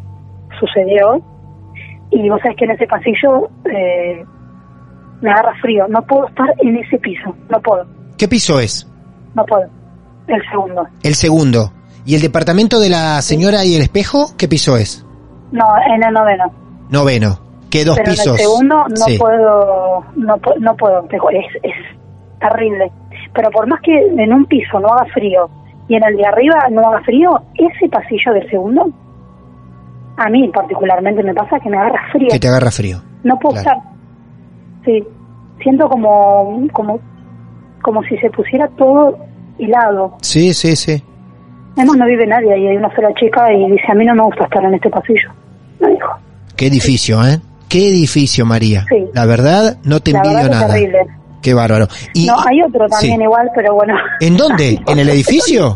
Sucedió. 0.58 1.22
Y 2.10 2.28
vos 2.28 2.40
sabés 2.42 2.56
que 2.56 2.64
en 2.64 2.72
ese 2.72 2.86
pasillo 2.88 3.48
eh, 3.72 4.24
me 5.20 5.30
agarra 5.30 5.54
frío. 5.62 5.86
No 5.88 6.02
puedo 6.02 6.26
estar 6.26 6.48
en 6.58 6.76
ese 6.76 6.98
piso. 6.98 7.32
No 7.48 7.60
puedo, 7.60 7.86
¿Qué 8.18 8.26
piso 8.26 8.58
es? 8.58 8.90
no 9.34 9.44
puedo. 9.44 9.68
El 10.26 10.42
segundo. 10.50 10.88
El 11.04 11.14
segundo. 11.14 11.72
¿Y 12.04 12.16
el 12.16 12.20
departamento 12.20 12.80
de 12.80 12.88
la 12.90 13.22
señora 13.22 13.64
y 13.64 13.76
el 13.76 13.82
espejo? 13.82 14.36
¿Qué 14.36 14.48
piso 14.48 14.76
es? 14.76 15.06
No, 15.52 15.66
en 15.94 16.02
el 16.02 16.12
noveno. 16.12 16.44
Noveno. 16.90 17.45
¿Qué 17.70 17.84
dos 17.84 17.96
pero 17.96 18.10
pisos? 18.10 18.26
en 18.26 18.32
el 18.32 18.38
segundo 18.38 18.84
no 18.88 18.96
Sí. 18.96 19.18
puedo, 19.18 20.04
no, 20.16 20.40
no 20.60 20.76
puedo, 20.76 21.06
es, 21.30 21.46
es 21.62 21.74
terrible. 22.40 22.90
Pero 23.34 23.50
por 23.50 23.66
más 23.66 23.80
que 23.82 23.92
en 23.98 24.32
un 24.32 24.44
piso 24.46 24.78
no 24.80 24.88
haga 24.88 25.04
frío 25.12 25.48
y 25.88 25.94
en 25.96 26.04
el 26.04 26.16
de 26.16 26.24
arriba 26.26 26.66
no 26.70 26.82
haga 26.88 27.00
frío, 27.02 27.30
ese 27.54 27.88
pasillo 27.88 28.32
del 28.32 28.48
segundo, 28.50 28.90
a 30.16 30.28
mí 30.30 30.48
particularmente 30.48 31.22
me 31.22 31.34
pasa 31.34 31.58
que 31.60 31.68
me 31.68 31.76
agarra 31.76 32.00
frío. 32.12 32.28
Que 32.30 32.38
te 32.38 32.48
agarra 32.48 32.70
frío. 32.70 32.98
No 33.24 33.38
puedo 33.38 33.60
claro. 33.60 33.78
estar. 33.78 33.92
Sí, 34.84 35.04
siento 35.62 35.88
como, 35.88 36.66
como, 36.72 37.00
como 37.82 38.02
si 38.04 38.16
se 38.18 38.30
pusiera 38.30 38.68
todo 38.78 39.18
helado. 39.58 40.16
Sí, 40.22 40.54
sí, 40.54 40.76
sí. 40.76 41.02
Además 41.76 41.96
no 41.98 42.06
vive 42.06 42.26
nadie 42.26 42.52
ahí, 42.54 42.66
hay 42.68 42.76
una 42.76 42.94
sola 42.94 43.12
chica 43.14 43.52
y 43.52 43.70
dice, 43.70 43.84
a 43.90 43.94
mí 43.94 44.04
no 44.06 44.14
me 44.14 44.22
gusta 44.22 44.44
estar 44.44 44.64
en 44.64 44.74
este 44.74 44.88
pasillo. 44.88 45.30
Me 45.80 45.90
dijo. 45.90 46.08
Qué 46.56 46.68
edificio, 46.68 47.22
¿eh? 47.22 47.38
Qué 47.68 47.88
edificio, 47.88 48.44
María. 48.46 48.84
Sí. 48.88 49.04
La 49.12 49.26
verdad, 49.26 49.78
no 49.84 50.00
te 50.00 50.12
envidio 50.12 50.48
nada. 50.48 50.66
terrible. 50.68 50.98
Qué 51.42 51.54
bárbaro. 51.54 51.86
Y, 52.14 52.26
no, 52.26 52.36
hay 52.44 52.62
otro 52.62 52.86
también 52.88 53.18
sí. 53.18 53.22
igual, 53.22 53.48
pero 53.54 53.74
bueno. 53.74 53.94
¿En 54.20 54.36
dónde? 54.36 54.80
¿En 54.86 54.98
el 54.98 55.08
edificio? 55.08 55.74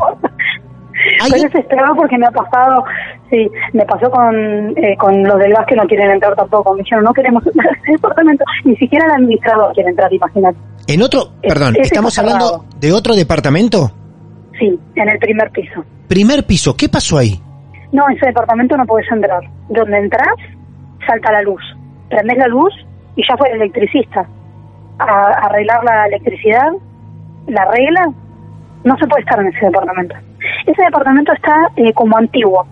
Hay- 1.22 1.30
Pero 1.32 1.48
es 1.48 1.54
esperado 1.54 1.94
porque 1.96 2.18
me 2.18 2.26
ha 2.26 2.30
pasado, 2.30 2.84
sí, 3.30 3.48
me 3.72 3.84
pasó 3.86 4.10
con, 4.10 4.34
eh, 4.76 4.96
con 4.98 5.22
los 5.22 5.38
del 5.38 5.52
gas 5.52 5.64
que 5.66 5.74
no 5.76 5.84
quieren 5.84 6.10
entrar 6.10 6.34
tampoco. 6.36 6.74
Me 6.74 6.82
dijeron, 6.82 7.04
no 7.04 7.12
queremos 7.12 7.44
entrar 7.46 7.70
departamento. 7.86 8.44
Ni 8.64 8.76
siquiera 8.76 9.06
el 9.06 9.12
administrador 9.12 9.72
quiere 9.74 9.90
entrar, 9.90 10.12
imagínate. 10.12 10.58
En 10.86 11.02
otro, 11.02 11.32
perdón, 11.42 11.76
¿estamos 11.80 12.18
hablando 12.18 12.46
cerrado. 12.46 12.64
de 12.80 12.92
otro 12.92 13.14
departamento? 13.14 13.90
Sí, 14.58 14.78
en 14.96 15.08
el 15.08 15.18
primer 15.18 15.50
piso. 15.50 15.84
Primer 16.08 16.44
piso, 16.44 16.76
¿qué 16.76 16.88
pasó 16.88 17.16
ahí? 17.18 17.40
No, 17.92 18.08
ese 18.08 18.26
departamento 18.26 18.76
no 18.76 18.84
puedes 18.84 19.10
entrar. 19.10 19.40
Donde 19.68 19.98
entras, 19.98 20.34
salta 21.06 21.32
la 21.32 21.42
luz. 21.42 21.62
Prendés 22.10 22.36
la 22.38 22.48
luz 22.48 22.74
y 23.16 23.22
ya 23.26 23.36
fue 23.36 23.48
el 23.50 23.62
electricista 23.62 24.26
a 24.98 25.46
arreglar 25.46 25.82
la 25.84 26.06
electricidad, 26.06 26.72
la 27.46 27.64
regla. 27.66 28.12
No 28.84 28.96
se 28.98 29.06
puede 29.06 29.22
estar 29.22 29.40
en 29.40 29.48
ese 29.48 29.66
departamento. 29.66 30.14
ese 30.66 30.82
departamento 30.82 31.32
está 31.32 31.54
eh, 31.76 31.92
como 31.94 32.16
antiguo. 32.16 32.66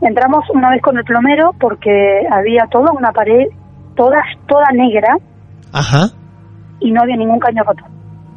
Entramos 0.00 0.48
una 0.50 0.70
vez 0.70 0.80
con 0.80 0.96
el 0.96 1.04
plomero 1.04 1.54
porque 1.60 2.26
había 2.30 2.66
toda 2.70 2.92
una 2.92 3.12
pared, 3.12 3.48
toda, 3.96 4.22
toda 4.46 4.66
negra, 4.72 5.16
Ajá. 5.72 6.06
y 6.80 6.90
no 6.90 7.02
había 7.02 7.16
ningún 7.16 7.38
caño 7.38 7.62
roto. 7.64 7.84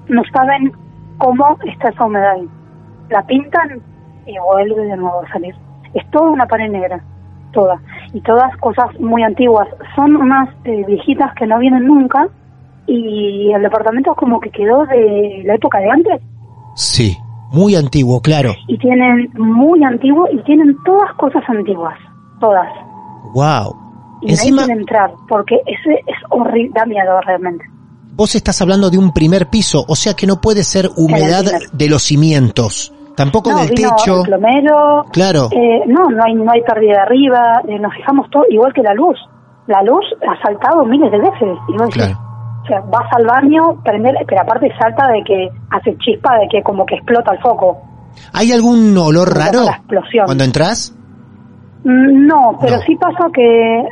No 0.10 0.22
saben 0.34 0.74
cómo 1.18 1.58
está 1.66 1.90
esa 1.90 2.06
humedad 2.06 2.32
ahí. 2.34 2.50
La 3.10 3.26
pintan 3.26 3.82
y 4.26 4.38
vuelve 4.40 4.86
de 4.86 4.98
nuevo 4.98 5.22
a 5.22 5.32
salir. 5.32 5.56
Es 5.94 6.10
toda 6.12 6.30
una 6.32 6.46
pared 6.46 6.70
negra, 6.70 7.02
toda. 7.54 7.80
Y 8.14 8.22
todas 8.22 8.56
cosas 8.58 8.88
muy 9.00 9.24
antiguas. 9.24 9.68
Son 9.96 10.16
unas 10.16 10.50
eh, 10.66 10.84
viejitas 10.88 11.34
que 11.36 11.48
no 11.48 11.60
vienen 11.60 11.86
nunca 11.88 12.28
y 12.88 13.52
el 13.52 13.62
departamento 13.62 14.12
es 14.12 14.18
como 14.18 14.40
que 14.40 14.52
quedó 14.52 14.86
de 14.86 15.42
la 15.46 15.56
época 15.56 15.80
de 15.80 15.90
antes. 15.90 16.22
Sí. 16.76 17.18
Muy 17.52 17.76
antiguo, 17.76 18.20
claro. 18.20 18.56
Y 18.68 18.80
tienen 18.80 19.30
muy 19.38 19.84
antiguo 19.84 20.28
y 20.32 20.42
tienen 20.44 20.76
todas 20.84 21.14
cosas 21.18 21.44
antiguas. 21.48 21.96
Todas. 22.40 22.68
Wow. 23.36 23.76
Y 24.22 24.32
Encima, 24.32 24.62
nadie 24.62 24.68
quiere 24.68 24.82
entrar 24.82 25.12
porque 25.30 25.56
ese 25.68 26.00
es 26.08 26.16
horrible, 26.30 26.72
da 26.74 26.86
miedo 26.86 27.20
realmente. 27.22 27.64
vos 28.16 28.36
estás 28.36 28.62
hablando 28.62 28.90
de 28.90 28.98
un 28.98 29.12
primer 29.12 29.48
piso, 29.50 29.84
o 29.88 29.96
sea 29.96 30.16
que 30.16 30.26
no 30.28 30.40
puede 30.42 30.64
ser 30.64 30.90
humedad 30.98 31.44
de 31.72 31.90
los 31.90 32.04
cimientos, 32.04 32.93
tampoco 33.16 33.52
no, 33.52 33.60
techo. 33.68 34.20
el 34.22 34.24
plomero. 34.26 35.06
Claro. 35.12 35.50
Eh, 35.52 35.84
no, 35.88 36.10
no 36.10 36.24
hay, 36.24 36.34
no 36.36 36.52
hay 36.52 36.62
pérdida 36.62 36.94
de 36.94 37.00
arriba. 37.02 37.62
eh, 37.68 37.80
nos 37.80 37.94
fijamos 37.94 38.30
todo, 38.30 38.44
igual 38.50 38.74
que 38.74 38.82
la 38.84 38.94
luz. 38.94 39.18
La 39.68 39.82
luz 39.84 40.04
ha 40.28 40.42
saltado 40.46 40.84
miles 40.86 41.12
de 41.12 41.18
veces. 41.20 41.58
Y 41.70 41.72
vos 41.74 41.88
decís, 41.90 41.94
Claro. 41.96 42.20
O 42.64 42.66
sea, 42.66 42.80
vas 42.82 43.08
al 43.18 43.26
baño, 43.26 43.82
prender, 43.84 44.16
pero 44.28 44.42
aparte 44.42 44.72
salta 44.80 45.08
de 45.10 45.22
que 45.24 45.50
hace 45.72 45.98
chispa, 45.98 46.38
de 46.40 46.48
que 46.50 46.64
como 46.64 46.86
que 46.86 46.96
explota 46.96 47.34
el 47.34 47.40
foco. 47.42 47.78
¿Hay 48.34 48.52
algún 48.54 48.98
olor 48.98 49.36
raro 49.36 49.64
la 49.66 49.72
explosión. 49.72 50.26
cuando 50.26 50.44
entras? 50.46 50.96
Mm, 51.84 52.26
No, 52.28 52.58
pero 52.62 52.78
No. 52.78 52.82
sí 52.84 52.96
pasa 52.96 53.28
que 53.34 53.80
eh, 53.82 53.86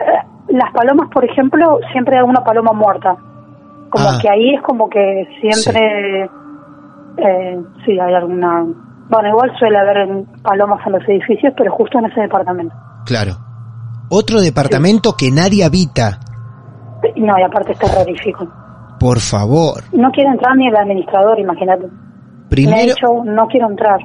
las 0.49 0.71
palomas, 0.73 1.09
por 1.13 1.25
ejemplo, 1.25 1.79
siempre 1.91 2.15
hay 2.15 2.19
alguna 2.19 2.43
paloma 2.45 2.71
muerta. 2.71 3.15
Como 3.89 4.05
Ah. 4.07 4.19
que 4.21 4.29
ahí 4.29 4.55
es 4.55 4.61
como 4.61 4.89
que 4.89 5.27
siempre, 5.41 6.29
eh, 7.17 7.61
sí, 7.85 7.99
hay 7.99 8.13
alguna... 8.13 8.65
Bueno, 9.11 9.27
igual 9.29 9.51
suele 9.59 9.77
haber 9.77 10.07
palomas 10.41 10.79
en 10.87 10.93
los 10.93 11.03
edificios, 11.09 11.53
pero 11.57 11.71
justo 11.73 11.99
en 11.99 12.05
ese 12.05 12.21
departamento. 12.21 12.73
Claro. 13.05 13.33
Otro 14.09 14.39
departamento 14.41 15.13
que 15.17 15.29
nadie 15.31 15.65
habita. 15.65 16.17
No, 17.17 17.37
y 17.37 17.43
aparte 17.43 17.73
está 17.73 17.87
terrorífico. 17.87 18.47
Por 18.99 19.19
favor. 19.19 19.83
No 19.91 20.09
quiere 20.11 20.29
entrar 20.29 20.55
ni 20.55 20.67
el 20.67 20.75
administrador, 20.77 21.37
imagínate. 21.39 21.87
Me 21.87 21.91
ha 22.45 22.49
Primero, 22.49 22.93
dicho, 22.93 23.07
no 23.25 23.47
quiero 23.47 23.69
entrar. 23.69 23.99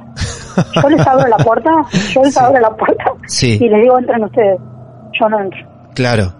Yo 0.81 0.89
les 0.89 1.05
abro 1.07 1.27
la 1.27 1.37
puerta, 1.37 1.69
yo 2.13 2.23
les 2.23 2.37
abro 2.41 2.59
la 2.59 2.75
puerta 2.75 3.03
Sí. 3.27 3.57
y 3.61 3.69
les 3.69 3.81
digo, 3.81 3.97
entren 3.99 4.23
ustedes. 4.25 4.59
Yo 5.19 5.29
no 5.29 5.39
entro. 5.39 5.59
claro. 5.95 6.33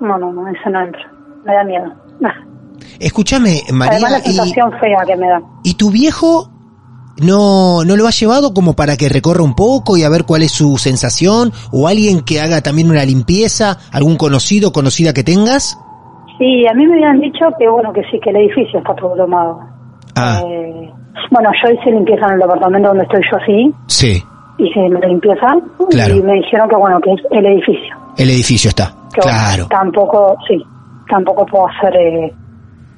No, 0.00 0.18
no, 0.18 0.32
no, 0.32 0.46
eso 0.48 0.68
no 0.70 0.80
entro. 0.82 1.00
Me 1.44 1.54
da 1.54 1.64
miedo. 1.64 1.92
Escúchame, 3.00 3.60
María, 3.72 3.92
Además 3.94 4.12
la 4.12 4.18
y, 4.18 4.22
sensación 4.22 4.72
fea 4.80 5.04
que 5.06 5.16
me 5.16 5.28
da. 5.28 5.40
¿y 5.64 5.74
tu 5.74 5.90
viejo 5.90 6.50
no, 7.22 7.84
no 7.84 7.96
lo 7.96 8.06
ha 8.06 8.10
llevado 8.10 8.52
como 8.54 8.74
para 8.74 8.96
que 8.96 9.08
recorra 9.08 9.42
un 9.42 9.54
poco 9.54 9.96
y 9.96 10.02
a 10.04 10.08
ver 10.08 10.24
cuál 10.24 10.42
es 10.42 10.52
su 10.52 10.76
sensación? 10.78 11.52
¿O 11.72 11.88
alguien 11.88 12.20
que 12.20 12.40
haga 12.40 12.60
también 12.60 12.90
una 12.90 13.04
limpieza? 13.04 13.78
¿Algún 13.92 14.16
conocido, 14.16 14.72
conocida 14.72 15.12
que 15.12 15.24
tengas? 15.24 15.78
Sí, 16.38 16.66
a 16.70 16.74
mí 16.74 16.86
me 16.86 16.94
habían 16.94 17.20
dicho 17.20 17.46
que 17.58 17.68
bueno, 17.68 17.92
que 17.92 18.02
sí, 18.10 18.18
que 18.22 18.30
el 18.30 18.36
edificio 18.36 18.78
está 18.78 18.94
todo 18.94 19.14
tomado. 19.16 19.58
Ah, 20.14 20.42
Eh, 20.46 20.90
bueno, 21.30 21.50
yo 21.62 21.70
hice 21.72 21.90
limpieza 21.90 22.26
en 22.26 22.34
el 22.34 22.40
departamento 22.40 22.88
donde 22.88 23.04
estoy 23.04 23.20
yo, 23.30 23.38
sí. 23.46 23.74
sí, 23.86 24.22
Hice 24.58 24.80
limpieza 25.06 25.54
Claro. 25.90 26.14
y 26.16 26.22
me 26.22 26.32
dijeron 26.34 26.68
que 26.68 26.76
bueno, 26.76 26.98
que 27.00 27.12
es 27.12 27.20
el 27.30 27.44
edificio. 27.46 27.96
el 28.16 28.30
edificio 28.30 28.68
está. 28.70 28.86
que 29.12 29.20
bueno, 29.22 29.38
Claro. 29.38 29.66
tampoco, 29.68 30.36
sí, 30.48 30.62
tampoco 31.08 31.44
puedo 31.46 31.66
hacer 31.68 31.94
eh, 31.96 32.34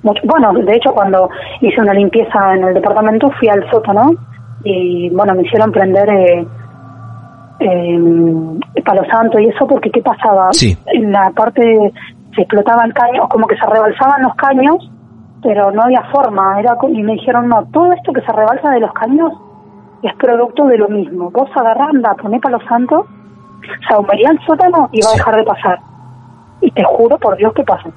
mucho. 0.08 0.22
Bueno, 0.24 0.52
de 0.52 0.76
hecho, 0.76 0.92
cuando 0.92 1.28
hice 1.60 1.80
una 1.80 1.94
limpieza 1.94 2.54
en 2.54 2.64
el 2.64 2.74
departamento, 2.74 3.30
fui 3.38 3.48
al 3.48 3.68
sótano 3.70 4.10
y, 4.64 5.10
bueno, 5.10 5.34
me 5.34 5.42
hicieron 5.42 5.70
prender 5.70 6.08
eh, 6.10 6.46
eh, 7.60 8.82
palo 8.84 9.02
santo 9.10 9.38
y 9.38 9.46
eso, 9.46 9.66
porque 9.66 9.90
¿qué 9.90 10.02
pasaba? 10.02 10.48
Sí. 10.52 10.76
En 10.86 11.12
la 11.12 11.30
parte 11.30 11.92
se 12.34 12.42
explotaba 12.42 12.84
el 12.84 12.94
caño, 12.94 13.28
como 13.28 13.46
que 13.46 13.56
se 13.56 13.66
rebalsaban 13.66 14.22
los 14.22 14.34
caños, 14.34 14.90
pero 15.42 15.70
no 15.70 15.82
había 15.82 16.02
forma. 16.12 16.58
era 16.60 16.76
Y 16.88 17.02
me 17.02 17.12
dijeron, 17.12 17.48
no, 17.48 17.64
todo 17.72 17.92
esto 17.92 18.12
que 18.12 18.22
se 18.22 18.32
rebalsa 18.32 18.70
de 18.70 18.80
los 18.80 18.92
caños 18.92 19.32
es 20.02 20.14
producto 20.14 20.66
de 20.66 20.78
lo 20.78 20.88
mismo. 20.88 21.30
Vos 21.30 21.50
agarrás, 21.54 21.90
anda, 21.90 22.14
poné 22.14 22.40
palo 22.40 22.58
santo, 22.68 23.06
se 23.86 23.94
ahumaría 23.94 24.30
el 24.30 24.40
sótano 24.46 24.88
y 24.92 25.00
va 25.02 25.10
a 25.10 25.16
dejar 25.16 25.36
de 25.36 25.44
pasar. 25.44 25.78
Y 26.60 26.70
te 26.70 26.84
juro 26.84 27.18
por 27.18 27.36
Dios 27.36 27.52
que 27.52 27.62
pasa. 27.62 27.88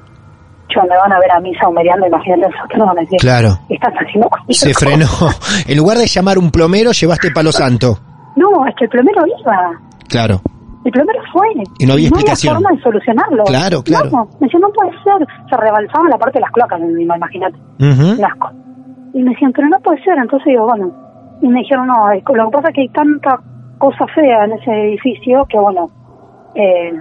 Yo 0.75 0.81
me 0.83 0.95
van 0.97 1.11
a 1.11 1.19
ver 1.19 1.31
a 1.31 1.39
mí 1.39 1.51
saumereando, 1.59 2.07
imagínate 2.07 2.53
sótano, 2.61 2.85
van 2.87 2.97
a 2.97 3.01
decir, 3.01 3.19
Claro. 3.19 3.49
estás 3.69 3.93
haciendo 3.93 4.29
Se 4.49 4.73
cosa". 4.73 4.85
frenó. 4.85 5.05
En 5.67 5.77
lugar 5.77 5.97
de 5.97 6.05
llamar 6.07 6.37
un 6.37 6.51
plomero, 6.51 6.91
llevaste 6.91 7.31
palo 7.31 7.51
santo. 7.51 7.97
No, 8.35 8.65
es 8.67 8.75
que 8.77 8.85
el 8.85 8.89
plomero 8.89 9.21
iba. 9.39 9.71
Claro. 10.09 10.41
El 10.83 10.91
plomero 10.91 11.19
fue. 11.31 11.47
Y 11.79 11.85
no 11.85 11.93
había 11.93 12.07
explicación. 12.07 12.55
forma 12.55 12.71
de 12.75 12.81
solucionarlo. 12.81 13.43
Claro, 13.43 13.83
claro. 13.83 14.09
No, 14.09 14.25
me 14.39 14.47
decían, 14.47 14.61
no 14.61 14.69
puede 14.71 14.91
ser. 15.03 15.27
Se 15.49 15.57
rebalsaba 15.57 16.09
la 16.09 16.17
parte 16.17 16.39
de 16.39 16.41
las 16.41 16.51
cloacas, 16.51 16.79
imagínate. 16.81 17.55
Un 17.79 18.25
asco. 18.25 18.49
Y 19.13 19.21
me 19.21 19.31
decían, 19.31 19.51
pero 19.53 19.67
no 19.69 19.77
puede 19.79 20.01
ser. 20.03 20.17
Entonces 20.17 20.45
digo, 20.47 20.65
bueno. 20.65 20.91
Y 21.41 21.47
me 21.47 21.59
dijeron, 21.59 21.87
no, 21.87 22.07
lo 22.13 22.45
que 22.49 22.51
pasa 22.51 22.69
es 22.69 22.75
que 22.75 22.81
hay 22.81 22.89
tanta 22.89 23.37
cosa 23.77 24.05
fea 24.15 24.45
en 24.45 24.53
ese 24.53 24.71
edificio 24.71 25.45
que, 25.49 25.59
bueno, 25.59 25.87
eh, 26.55 26.91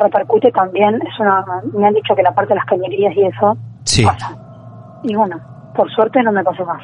repercute 0.00 0.50
también. 0.52 0.94
Es 0.96 1.18
una, 1.20 1.44
me 1.72 1.86
han 1.86 1.94
dicho 1.94 2.14
que 2.14 2.22
la 2.22 2.32
parte 2.34 2.50
de 2.54 2.56
las 2.56 2.66
cañerías 2.66 3.14
y 3.16 3.22
eso 3.26 3.56
Sí. 3.84 4.04
pasa. 4.04 4.36
Y 5.02 5.14
bueno, 5.14 5.38
por 5.74 5.90
suerte 5.92 6.22
no 6.22 6.32
me 6.32 6.42
pasó 6.44 6.64
más. 6.64 6.82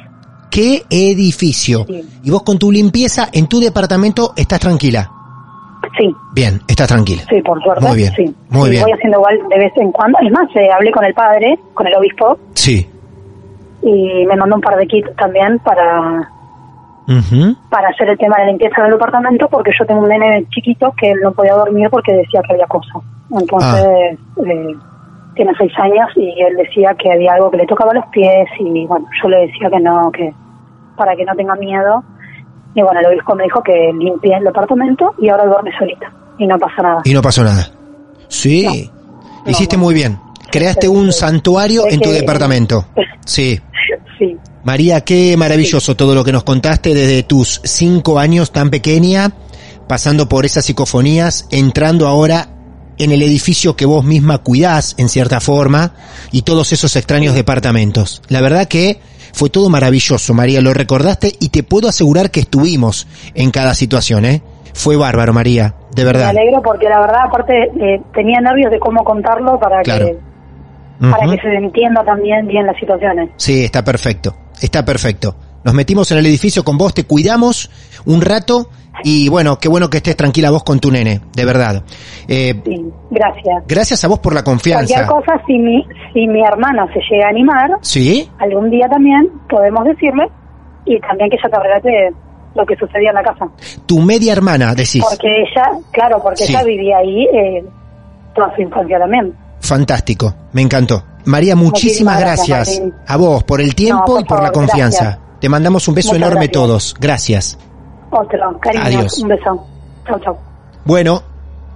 ¿Qué 0.49 0.83
edificio? 0.89 1.85
Sí. 1.85 2.03
Y 2.23 2.29
vos 2.31 2.43
con 2.43 2.59
tu 2.59 2.71
limpieza 2.71 3.27
en 3.31 3.47
tu 3.47 3.59
departamento 3.59 4.33
estás 4.35 4.59
tranquila. 4.59 5.09
Sí, 5.97 6.13
Bien, 6.33 6.61
estás 6.67 6.87
tranquila. 6.89 7.23
sí, 7.29 7.41
por 7.41 7.61
suerte. 7.63 7.85
Muy 7.85 7.97
bien, 7.97 8.13
Sí. 8.15 8.35
muy 8.49 8.65
Sí, 8.65 8.69
bien. 8.71 8.83
Voy 8.83 8.91
haciendo 8.91 9.17
igual 9.17 9.39
de 9.49 9.57
vez 9.57 9.73
en 9.77 9.91
cuando. 9.91 10.19
Es 10.19 10.31
más, 10.31 10.47
eh, 10.55 10.69
hablé 10.71 10.91
con 10.91 11.03
el 11.03 11.13
padre, 11.13 11.57
con 11.73 11.87
el 11.87 11.95
obispo, 11.95 12.37
Sí. 12.53 12.87
y 13.81 14.25
me 14.25 14.35
mandó 14.35 14.55
un 14.55 14.61
par 14.61 14.77
de 14.77 14.85
kits 14.87 15.09
también 15.17 15.57
para 15.59 16.30
Para 17.69 17.89
hacer 17.89 18.09
el 18.09 18.17
tema 18.17 18.35
de 18.37 18.43
la 18.43 18.49
limpieza 18.49 18.81
del 18.83 18.91
departamento 18.91 19.47
porque 19.49 19.71
yo 19.77 19.85
tengo 19.85 20.01
un 20.01 20.09
nene 20.09 20.45
chiquito 20.49 20.93
que 20.99 21.11
él 21.11 21.19
no 21.23 21.31
podía 21.31 21.53
dormir 21.53 21.89
porque 21.89 22.13
decía 22.13 22.41
que 22.47 22.53
había 22.53 22.67
cosas. 22.67 23.01
Entonces, 23.31 23.85
Ah. 23.85 24.41
eh, 24.45 24.75
tiene 25.35 25.51
seis 25.57 25.71
años 25.79 26.09
y 26.15 26.29
él 26.41 26.55
decía 26.57 26.93
que 26.95 27.11
había 27.11 27.33
algo 27.33 27.49
que 27.51 27.57
le 27.57 27.65
tocaba 27.65 27.93
los 27.93 28.05
pies 28.07 28.47
y 28.59 28.85
bueno, 28.85 29.05
yo 29.21 29.29
le 29.29 29.47
decía 29.47 29.69
que 29.69 29.79
no, 29.79 30.11
que 30.11 30.33
para 30.97 31.15
que 31.15 31.23
no 31.25 31.33
tenga 31.35 31.55
miedo. 31.55 32.03
Y 32.75 32.81
bueno, 32.81 32.99
el 33.01 33.05
obispo 33.07 33.35
me 33.35 33.43
dijo 33.45 33.61
que 33.63 33.91
limpie 33.97 34.35
el 34.35 34.43
departamento 34.43 35.13
y 35.19 35.29
ahora 35.29 35.45
duerme 35.45 35.71
solita 35.77 36.11
y 36.37 36.47
no 36.47 36.57
pasa 36.59 36.81
nada. 36.81 37.01
Y 37.05 37.13
no 37.13 37.21
pasó 37.21 37.43
nada. 37.43 37.65
Sí. 38.27 38.89
Hiciste 39.45 39.75
no. 39.77 39.83
muy 39.83 39.93
bien. 39.93 40.17
Creaste 40.51 40.87
un 40.89 41.11
sí. 41.11 41.19
santuario 41.19 41.83
en 41.89 41.99
tu 42.01 42.09
que- 42.09 42.15
departamento. 42.19 42.85
Sí. 43.25 43.59
Sí, 44.17 44.35
María, 44.63 45.01
qué 45.01 45.35
maravilloso 45.37 45.95
todo 45.95 46.13
lo 46.15 46.23
que 46.23 46.31
nos 46.31 46.43
contaste 46.43 46.93
desde 46.93 47.23
tus 47.23 47.61
cinco 47.63 48.19
años 48.19 48.51
tan 48.51 48.69
pequeña, 48.69 49.31
pasando 49.87 50.29
por 50.29 50.45
esas 50.45 50.65
psicofonías, 50.65 51.47
entrando 51.51 52.07
ahora 52.07 52.47
en 52.97 53.11
el 53.11 53.23
edificio 53.23 53.75
que 53.75 53.85
vos 53.85 54.03
misma 54.05 54.37
cuidás 54.39 54.93
en 54.99 55.09
cierta 55.09 55.39
forma 55.39 55.93
y 56.31 56.43
todos 56.43 56.71
esos 56.73 56.95
extraños 56.95 57.33
departamentos. 57.33 58.21
La 58.29 58.41
verdad 58.41 58.67
que 58.67 58.99
fue 59.33 59.49
todo 59.49 59.69
maravilloso, 59.69 60.33
María, 60.35 60.61
lo 60.61 60.73
recordaste 60.73 61.33
y 61.39 61.49
te 61.49 61.63
puedo 61.63 61.87
asegurar 61.89 62.29
que 62.29 62.41
estuvimos 62.41 63.07
en 63.33 63.49
cada 63.49 63.73
situación, 63.73 64.25
¿eh? 64.25 64.41
Fue 64.73 64.95
bárbaro, 64.95 65.33
María, 65.33 65.73
de 65.95 66.03
me 66.03 66.05
verdad. 66.05 66.29
alegro 66.29 66.61
porque 66.61 66.87
la 66.87 66.99
verdad 67.01 67.21
aparte 67.27 67.53
eh, 67.79 68.01
tenía 68.13 68.39
nervios 68.39 68.71
de 68.71 68.79
cómo 68.79 69.03
contarlo 69.03 69.59
para 69.59 69.81
Claro. 69.81 70.05
que 70.05 70.17
para 71.09 71.31
que 71.31 71.41
se 71.41 71.47
entienda 71.55 72.03
también 72.05 72.45
bien 72.45 72.65
las 72.67 72.77
situaciones. 72.77 73.31
Sí, 73.37 73.63
está 73.65 73.83
perfecto, 73.83 74.35
está 74.61 74.85
perfecto. 74.85 75.35
Nos 75.63 75.73
metimos 75.73 76.11
en 76.11 76.17
el 76.17 76.25
edificio 76.25 76.63
con 76.63 76.77
vos, 76.77 76.93
te 76.93 77.03
cuidamos 77.05 77.69
un 78.05 78.21
rato 78.21 78.69
y 79.03 79.29
bueno, 79.29 79.57
qué 79.59 79.67
bueno 79.69 79.89
que 79.89 79.97
estés 79.97 80.15
tranquila 80.15 80.49
vos 80.51 80.63
con 80.63 80.79
tu 80.79 80.91
nene, 80.91 81.21
de 81.35 81.45
verdad. 81.45 81.83
Eh, 82.27 82.59
Sí, 82.65 82.83
gracias. 83.11 83.63
gracias 83.67 84.03
a 84.03 84.07
vos 84.07 84.19
por 84.19 84.33
la 84.33 84.43
Cualquier 84.43 84.75
confianza. 84.77 85.07
cosa, 85.07 85.41
si 85.45 85.57
mi, 85.57 85.85
si 86.13 86.27
mi 86.27 86.43
hermana 86.43 86.87
se 86.93 86.99
llega 87.09 87.27
a 87.27 87.29
animar, 87.29 87.69
¿Sí? 87.81 88.29
algún 88.39 88.69
día 88.71 88.87
también 88.89 89.29
podemos 89.49 89.83
decirle 89.85 90.27
y 90.85 90.99
también 90.99 91.29
que 91.29 91.37
ella 91.37 91.49
te 91.49 91.59
relate 91.59 92.15
lo 92.55 92.65
que 92.65 92.75
sucedía 92.75 93.09
en 93.09 93.15
la 93.15 93.23
casa. 93.23 93.45
Tu 93.85 93.99
media 93.99 94.33
hermana, 94.33 94.73
decís. 94.75 95.03
Porque 95.07 95.27
ella, 95.27 95.69
claro, 95.91 96.19
porque 96.21 96.43
Sí. 96.45 96.51
ella 96.53 96.63
vivía 96.63 96.97
ahí 96.97 97.23
eh, 97.33 97.63
toda 98.35 98.53
su 98.55 98.61
infancia 98.61 98.99
también. 98.99 99.33
Fantástico, 99.61 100.33
me 100.53 100.61
encantó. 100.61 101.03
María, 101.25 101.55
muchísimas 101.55 102.15
Muchísimas 102.15 102.19
gracias, 102.19 102.81
a 103.07 103.17
vos 103.17 103.43
por 103.43 103.61
el 103.61 103.75
tiempo 103.75 104.05
No, 104.07 104.13
por 104.13 104.21
y 104.21 104.25
por 104.25 104.43
la 104.43 104.51
confianza. 104.51 105.03
gracias. 105.03 105.39
Te 105.39 105.49
mandamos 105.49 105.87
un 105.87 105.95
beso 105.95 106.09
Muchas 106.09 106.17
enorme 106.17 106.35
gracias. 106.47 106.51
todos. 106.53 106.95
Gracias. 106.99 107.57
Otro, 108.11 108.59
cariño. 108.59 108.83
Adiós. 108.83 109.17
Un 109.19 109.27
beso. 109.29 109.67
Chau, 110.07 110.19
chau. 110.19 110.37
Bueno, 110.85 111.23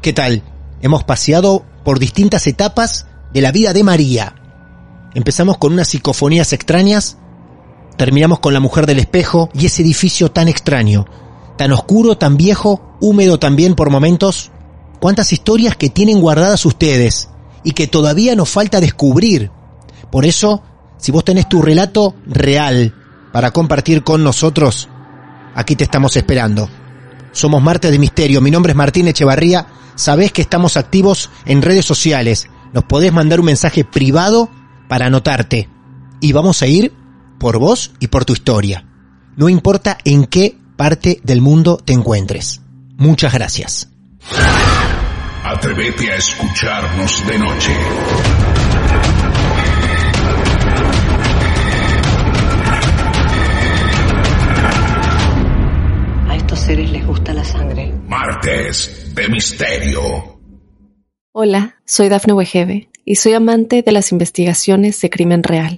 ¿qué 0.01 0.13
tal? 0.13 0.41
Hemos 0.81 1.03
paseado 1.03 1.63
por 1.83 1.99
distintas 1.99 2.45
etapas 2.47 3.07
de 3.33 3.41
la 3.41 3.51
vida 3.51 3.73
de 3.73 3.83
María. 3.83 4.33
Empezamos 5.13 5.57
con 5.57 5.73
unas 5.73 5.87
psicofonías 5.87 6.51
extrañas, 6.53 7.17
terminamos 7.97 8.39
con 8.39 8.53
la 8.53 8.59
mujer 8.59 8.85
del 8.85 8.99
espejo 8.99 9.49
y 9.53 9.67
ese 9.67 9.81
edificio 9.83 10.31
tan 10.31 10.47
extraño, 10.47 11.05
tan 11.57 11.71
oscuro, 11.71 12.17
tan 12.17 12.35
viejo, 12.37 12.97
húmedo 12.99 13.39
también 13.39 13.75
por 13.75 13.89
momentos. 13.89 14.51
Cuántas 14.99 15.31
historias 15.31 15.75
que 15.75 15.89
tienen 15.89 16.19
guardadas 16.19 16.65
ustedes 16.65 17.29
y 17.65 17.71
que 17.71 17.87
todavía 17.87 18.35
nos 18.35 18.49
falta 18.49 18.79
descubrir. 18.79 19.51
Por 20.11 20.25
eso, 20.25 20.63
si 20.97 21.11
vos 21.11 21.25
tenés 21.25 21.49
tu 21.49 21.61
relato 21.61 22.15
real 22.25 22.93
para 23.33 23.51
compartir 23.51 24.03
con 24.03 24.23
nosotros, 24.23 24.87
aquí 25.55 25.75
te 25.75 25.83
estamos 25.83 26.15
esperando. 26.15 26.69
Somos 27.33 27.61
Martes 27.61 27.91
de 27.91 27.99
Misterio, 27.99 28.39
mi 28.39 28.51
nombre 28.51 28.71
es 28.71 28.77
Martín 28.77 29.09
Echevarría, 29.09 29.67
sabés 29.95 30.31
que 30.31 30.43
estamos 30.43 30.77
activos 30.77 31.29
en 31.45 31.61
redes 31.61 31.83
sociales, 31.83 32.47
nos 32.71 32.85
podés 32.85 33.11
mandar 33.11 33.41
un 33.41 33.47
mensaje 33.47 33.83
privado 33.83 34.49
para 34.87 35.07
anotarte 35.07 35.67
y 36.21 36.31
vamos 36.31 36.61
a 36.61 36.67
ir 36.67 36.93
por 37.39 37.57
vos 37.57 37.91
y 37.99 38.07
por 38.07 38.23
tu 38.23 38.33
historia. 38.33 38.85
No 39.35 39.49
importa 39.49 39.97
en 40.05 40.25
qué 40.25 40.57
parte 40.77 41.19
del 41.23 41.41
mundo 41.41 41.77
te 41.83 41.93
encuentres. 41.93 42.61
Muchas 42.95 43.33
gracias. 43.33 43.89
Atrévete 45.47 46.11
a 46.11 46.15
escucharnos 46.15 47.27
de 47.27 47.37
noche. 47.37 47.71
A 56.27 56.35
estos 56.35 56.59
seres 56.61 56.89
les 56.89 57.05
gusta 57.05 57.31
la 57.31 57.43
sangre. 57.43 57.93
Martes 58.07 59.13
de 59.13 59.29
Misterio. 59.29 60.01
Hola, 61.31 61.75
soy 61.85 62.09
Dafne 62.09 62.33
Wegebe 62.33 62.89
y 63.05 63.17
soy 63.17 63.33
amante 63.33 63.83
de 63.83 63.91
las 63.91 64.11
investigaciones 64.11 64.99
de 64.99 65.11
crimen 65.11 65.43
real. 65.43 65.77